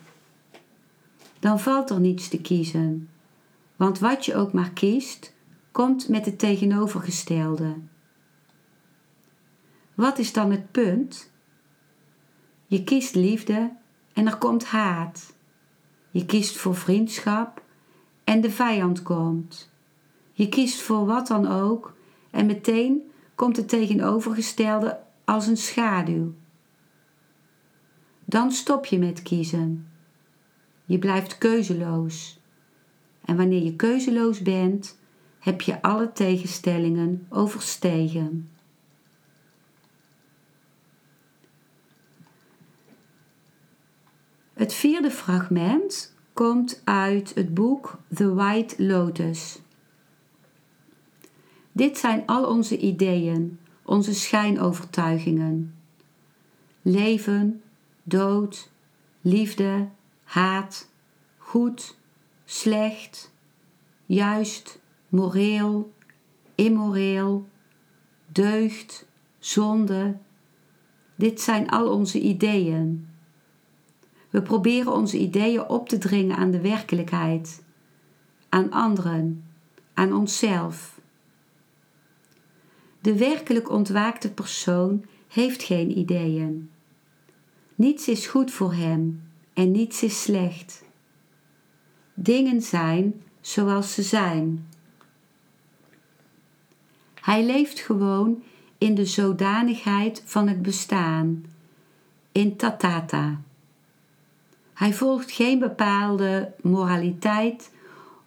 Dan 1.39 1.61
valt 1.61 1.91
er 1.91 2.01
niets 2.01 2.29
te 2.29 2.41
kiezen, 2.41 3.09
want 3.77 3.99
wat 3.99 4.25
je 4.25 4.35
ook 4.35 4.53
maar 4.53 4.71
kiest, 4.71 5.35
komt 5.73 6.09
met 6.09 6.27
het 6.27 6.39
tegenovergestelde. 6.39 7.77
Wat 9.95 10.19
is 10.19 10.33
dan 10.33 10.51
het 10.51 10.71
punt? 10.71 11.31
Je 12.67 12.85
kiest 12.85 13.15
liefde 13.15 13.73
en 14.13 14.27
er 14.27 14.37
komt 14.37 14.65
haat. 14.65 15.35
Je 16.11 16.27
kiest 16.27 16.57
voor 16.57 16.77
vriendschap 16.77 17.63
en 18.27 18.41
de 18.41 18.51
vijand 18.51 19.03
komt. 19.03 19.71
Je 20.33 20.49
kiest 20.49 20.81
voor 20.81 21.07
wat 21.07 21.27
dan 21.27 21.47
ook 21.47 21.95
en 22.31 22.47
meteen 22.47 23.11
komt 23.35 23.57
het 23.57 23.69
tegenovergestelde 23.69 24.99
als 25.25 25.47
een 25.47 25.57
schaduw. 25.57 26.35
Dan 28.25 28.53
stop 28.53 28.87
je 28.87 28.99
met 28.99 29.23
kiezen. 29.23 29.89
Je 30.85 30.99
blijft 30.99 31.39
keuzeloos. 31.39 32.41
En 33.25 33.37
wanneer 33.37 33.63
je 33.63 33.77
keuzeloos 33.77 34.43
bent, 34.43 34.99
heb 35.39 35.61
je 35.61 35.83
alle 35.83 36.13
tegenstellingen 36.13 37.27
overstegen. 37.29 38.51
Het 44.53 44.73
vierde 44.73 45.11
fragment 45.11 46.16
komt 46.37 46.81
uit 46.85 47.35
het 47.35 47.55
boek 47.55 47.99
The 48.15 48.35
White 48.35 48.87
Lotus. 48.87 49.59
Dit 51.73 51.99
zijn 51.99 52.27
al 52.27 52.47
onze 52.47 52.79
ideeën, 52.79 53.59
onze 53.83 54.15
schijnovertuigingen. 54.15 55.75
Leven, 56.83 57.63
dood, 58.03 58.71
liefde, 59.21 59.89
haat, 60.25 60.89
goed, 61.37 61.97
slecht, 62.45 63.33
juist, 64.07 64.79
moreel, 65.09 65.93
immoreel, 66.55 67.49
deugd, 68.27 69.07
zonde. 69.39 70.17
Dit 71.15 71.41
zijn 71.41 71.69
al 71.71 71.93
onze 71.93 72.21
ideeën. 72.21 73.09
We 74.37 74.43
proberen 74.43 74.93
onze 74.93 75.19
ideeën 75.19 75.69
op 75.69 75.89
te 75.89 75.99
dringen 75.99 76.37
aan 76.37 76.51
de 76.51 76.61
werkelijkheid, 76.61 77.63
aan 78.49 78.71
anderen, 78.71 79.45
aan 79.95 80.13
onszelf. 80.13 81.01
De 83.01 83.17
werkelijk 83.17 83.71
ontwaakte 83.71 84.33
persoon 84.33 85.05
heeft 85.29 85.63
geen 85.63 85.99
ideeën. 85.99 86.71
Niets 87.75 88.09
is 88.09 88.27
goed 88.27 88.51
voor 88.51 88.73
hem 88.73 89.23
en 89.53 89.71
niets 89.71 90.03
is 90.03 90.23
slecht. 90.23 90.85
Dingen 92.15 92.63
zijn 92.63 93.23
zoals 93.41 93.95
ze 93.95 94.03
zijn. 94.03 94.69
Hij 97.21 97.45
leeft 97.45 97.81
gewoon 97.81 98.43
in 98.79 98.95
de 98.95 99.07
zodanigheid 99.07 100.23
van 100.25 100.49
het 100.49 100.63
bestaan, 100.63 101.45
in 102.33 102.57
tatata. 102.57 103.45
Hij 104.77 104.95
volgt 104.95 105.31
geen 105.31 105.59
bepaalde 105.59 106.53
moraliteit, 106.63 107.71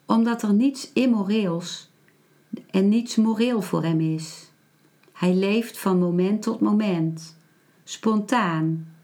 omdat 0.06 0.42
er 0.42 0.52
niets 0.52 0.92
immoreels 0.92 1.90
en 2.70 2.88
niets 2.88 3.16
moreel 3.16 3.62
voor 3.62 3.82
hem 3.82 4.00
is. 4.00 4.50
Hij 5.12 5.34
leeft 5.34 5.78
van 5.78 5.98
moment 5.98 6.42
tot 6.42 6.60
moment, 6.60 7.36
spontaan, 7.84 8.94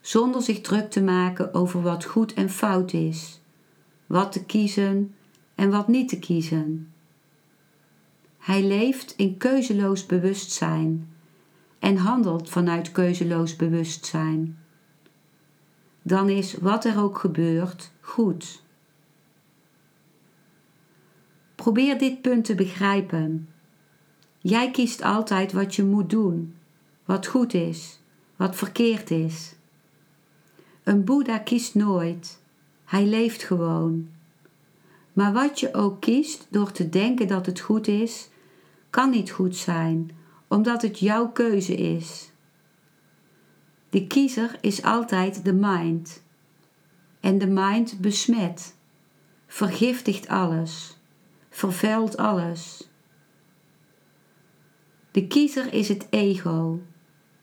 zonder 0.00 0.42
zich 0.42 0.60
druk 0.60 0.90
te 0.90 1.02
maken 1.02 1.54
over 1.54 1.82
wat 1.82 2.04
goed 2.04 2.34
en 2.34 2.50
fout 2.50 2.92
is, 2.92 3.40
wat 4.06 4.32
te 4.32 4.44
kiezen 4.44 5.14
en 5.54 5.70
wat 5.70 5.88
niet 5.88 6.08
te 6.08 6.18
kiezen. 6.18 6.92
Hij 8.38 8.62
leeft 8.62 9.14
in 9.16 9.36
keuzeloos 9.36 10.06
bewustzijn 10.06 11.08
en 11.78 11.96
handelt 11.96 12.50
vanuit 12.50 12.92
keuzeloos 12.92 13.56
bewustzijn. 13.56 14.57
Dan 16.08 16.28
is 16.28 16.54
wat 16.54 16.84
er 16.84 17.00
ook 17.00 17.18
gebeurt 17.18 17.90
goed. 18.00 18.62
Probeer 21.54 21.98
dit 21.98 22.22
punt 22.22 22.44
te 22.44 22.54
begrijpen. 22.54 23.48
Jij 24.38 24.70
kiest 24.70 25.02
altijd 25.02 25.52
wat 25.52 25.74
je 25.74 25.84
moet 25.84 26.10
doen, 26.10 26.54
wat 27.04 27.26
goed 27.26 27.54
is, 27.54 28.00
wat 28.36 28.56
verkeerd 28.56 29.10
is. 29.10 29.54
Een 30.82 31.04
Boeddha 31.04 31.38
kiest 31.38 31.74
nooit, 31.74 32.40
hij 32.84 33.06
leeft 33.06 33.42
gewoon. 33.42 34.08
Maar 35.12 35.32
wat 35.32 35.60
je 35.60 35.74
ook 35.74 36.00
kiest 36.00 36.46
door 36.50 36.72
te 36.72 36.88
denken 36.88 37.28
dat 37.28 37.46
het 37.46 37.60
goed 37.60 37.86
is, 37.86 38.28
kan 38.90 39.10
niet 39.10 39.30
goed 39.30 39.56
zijn, 39.56 40.10
omdat 40.46 40.82
het 40.82 40.98
jouw 40.98 41.28
keuze 41.28 41.74
is. 41.74 42.30
De 43.90 44.06
kiezer 44.06 44.58
is 44.60 44.82
altijd 44.82 45.44
de 45.44 45.52
mind. 45.52 46.22
En 47.20 47.38
de 47.38 47.46
mind 47.46 48.00
besmet, 48.00 48.76
vergiftigt 49.46 50.28
alles, 50.28 50.98
vervuilt 51.50 52.16
alles. 52.16 52.88
De 55.10 55.26
kiezer 55.26 55.72
is 55.72 55.88
het 55.88 56.06
ego 56.10 56.80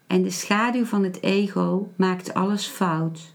en 0.08 0.24
de 0.24 0.30
schaduw 0.30 0.86
van 0.86 1.04
het 1.04 1.22
ego 1.22 1.92
maakt 1.96 2.34
alles 2.34 2.68
fout. 2.68 3.34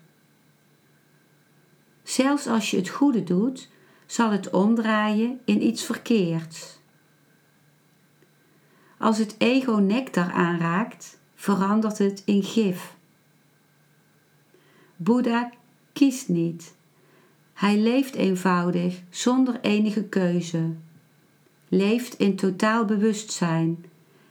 Zelfs 2.02 2.46
als 2.46 2.70
je 2.70 2.76
het 2.76 2.88
goede 2.88 3.22
doet, 3.22 3.68
zal 4.06 4.30
het 4.30 4.50
omdraaien 4.50 5.40
in 5.44 5.62
iets 5.62 5.84
verkeerds. 5.84 6.80
Als 8.98 9.18
het 9.18 9.34
ego 9.38 9.72
nectar 9.72 10.32
aanraakt, 10.32 11.18
verandert 11.34 11.98
het 11.98 12.22
in 12.24 12.42
gif. 12.42 12.98
Boeddha 15.02 15.50
kiest 15.92 16.28
niet. 16.28 16.74
Hij 17.52 17.78
leeft 17.78 18.14
eenvoudig, 18.14 19.02
zonder 19.10 19.60
enige 19.60 20.04
keuze. 20.04 20.74
Leeft 21.68 22.18
in 22.18 22.36
totaal 22.36 22.84
bewustzijn 22.84 23.84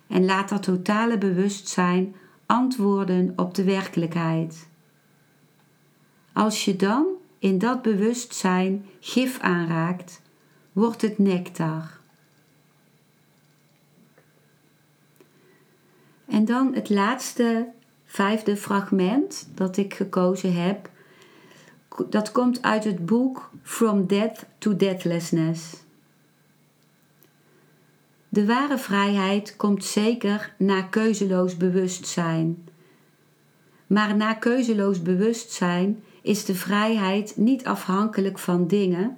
en 0.08 0.26
laat 0.26 0.50
dat 0.50 0.64
totale 0.64 1.18
bewustzijn 1.18 2.16
antwoorden 2.46 3.34
op 3.36 3.56
de 3.56 3.64
werkelijkheid. 3.64 4.68
Als 6.34 6.66
je 6.66 6.76
dan 6.76 7.08
in 7.40 7.58
dat 7.58 7.82
bewustzijn 7.82 8.86
gif 9.00 9.40
aanraakt, 9.40 10.22
wordt 10.72 11.02
het 11.02 11.18
nectar. 11.18 12.00
En 16.26 16.46
dan 16.46 16.74
het 16.74 16.90
laatste 16.90 17.70
vijfde 18.12 18.58
fragment 18.58 19.50
dat 19.56 19.78
ik 19.78 19.94
gekozen 19.94 20.54
heb. 20.54 20.90
Dat 22.10 22.32
komt 22.32 22.62
uit 22.62 22.84
het 22.84 23.06
boek 23.06 23.50
From 23.64 24.08
Death 24.08 24.46
to 24.58 24.76
Deathlessness. 24.76 25.84
De 28.30 28.46
ware 28.46 28.78
vrijheid 28.78 29.56
komt 29.56 29.84
zeker 29.84 30.54
na 30.58 30.82
keuzeloos 30.82 31.58
bewustzijn. 31.58 32.68
Maar 33.88 34.16
na 34.16 34.34
keuzeloos 34.34 35.02
bewustzijn 35.02 36.04
is 36.22 36.46
de 36.46 36.56
vrijheid 36.56 37.38
niet 37.38 37.66
afhankelijk 37.66 38.40
van 38.40 38.68
dingen, 38.68 39.18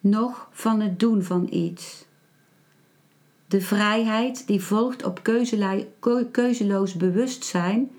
noch 0.00 0.48
van 0.50 0.80
het 0.80 0.98
doen 0.98 1.22
van 1.22 1.46
iets. 1.50 2.06
De 3.46 3.60
vrijheid 3.60 4.46
die 4.46 4.62
volgt 4.62 5.04
op 5.04 5.22
keuzeloos 6.30 6.94
bewustzijn 6.94 7.90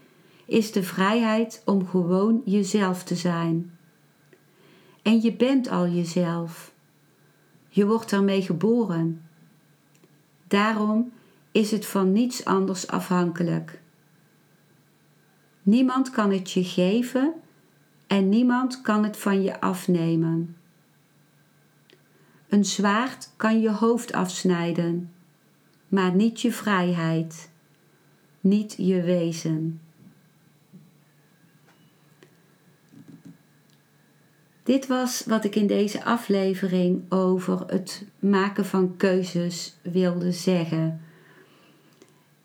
is 0.51 0.71
de 0.71 0.83
vrijheid 0.83 1.61
om 1.65 1.87
gewoon 1.87 2.41
jezelf 2.45 3.03
te 3.03 3.15
zijn. 3.15 3.77
En 5.01 5.21
je 5.21 5.33
bent 5.33 5.69
al 5.69 5.87
jezelf. 5.87 6.73
Je 7.69 7.85
wordt 7.85 8.11
ermee 8.11 8.41
geboren. 8.41 9.29
Daarom 10.47 11.11
is 11.51 11.71
het 11.71 11.85
van 11.85 12.11
niets 12.11 12.45
anders 12.45 12.87
afhankelijk. 12.87 13.81
Niemand 15.63 16.09
kan 16.09 16.31
het 16.31 16.51
je 16.51 16.63
geven 16.63 17.33
en 18.07 18.29
niemand 18.29 18.81
kan 18.81 19.03
het 19.03 19.17
van 19.17 19.41
je 19.41 19.61
afnemen. 19.61 20.55
Een 22.49 22.65
zwaard 22.65 23.29
kan 23.35 23.61
je 23.61 23.71
hoofd 23.71 24.13
afsnijden 24.13 25.11
maar 25.91 26.15
niet 26.15 26.41
je 26.41 26.51
vrijheid, 26.51 27.49
niet 28.39 28.75
je 28.77 29.01
wezen. 29.01 29.81
Dit 34.63 34.88
was 34.88 35.24
wat 35.26 35.43
ik 35.43 35.56
in 35.56 35.67
deze 35.67 36.04
aflevering 36.04 37.12
over 37.12 37.63
het 37.67 38.06
maken 38.19 38.65
van 38.65 38.97
keuzes 38.97 39.76
wilde 39.82 40.32
zeggen. 40.32 41.02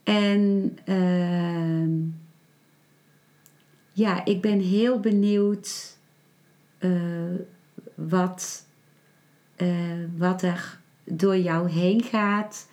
En 0.02 0.76
uh, 0.87 2.05
ja, 3.92 4.24
ik 4.24 4.40
ben 4.40 4.61
heel 4.61 5.00
benieuwd 5.00 5.96
uh, 6.79 7.35
wat, 7.94 8.66
uh, 9.57 9.68
wat 10.16 10.42
er 10.42 10.81
door 11.05 11.37
jou 11.37 11.70
heen 11.70 12.02
gaat. 12.02 12.66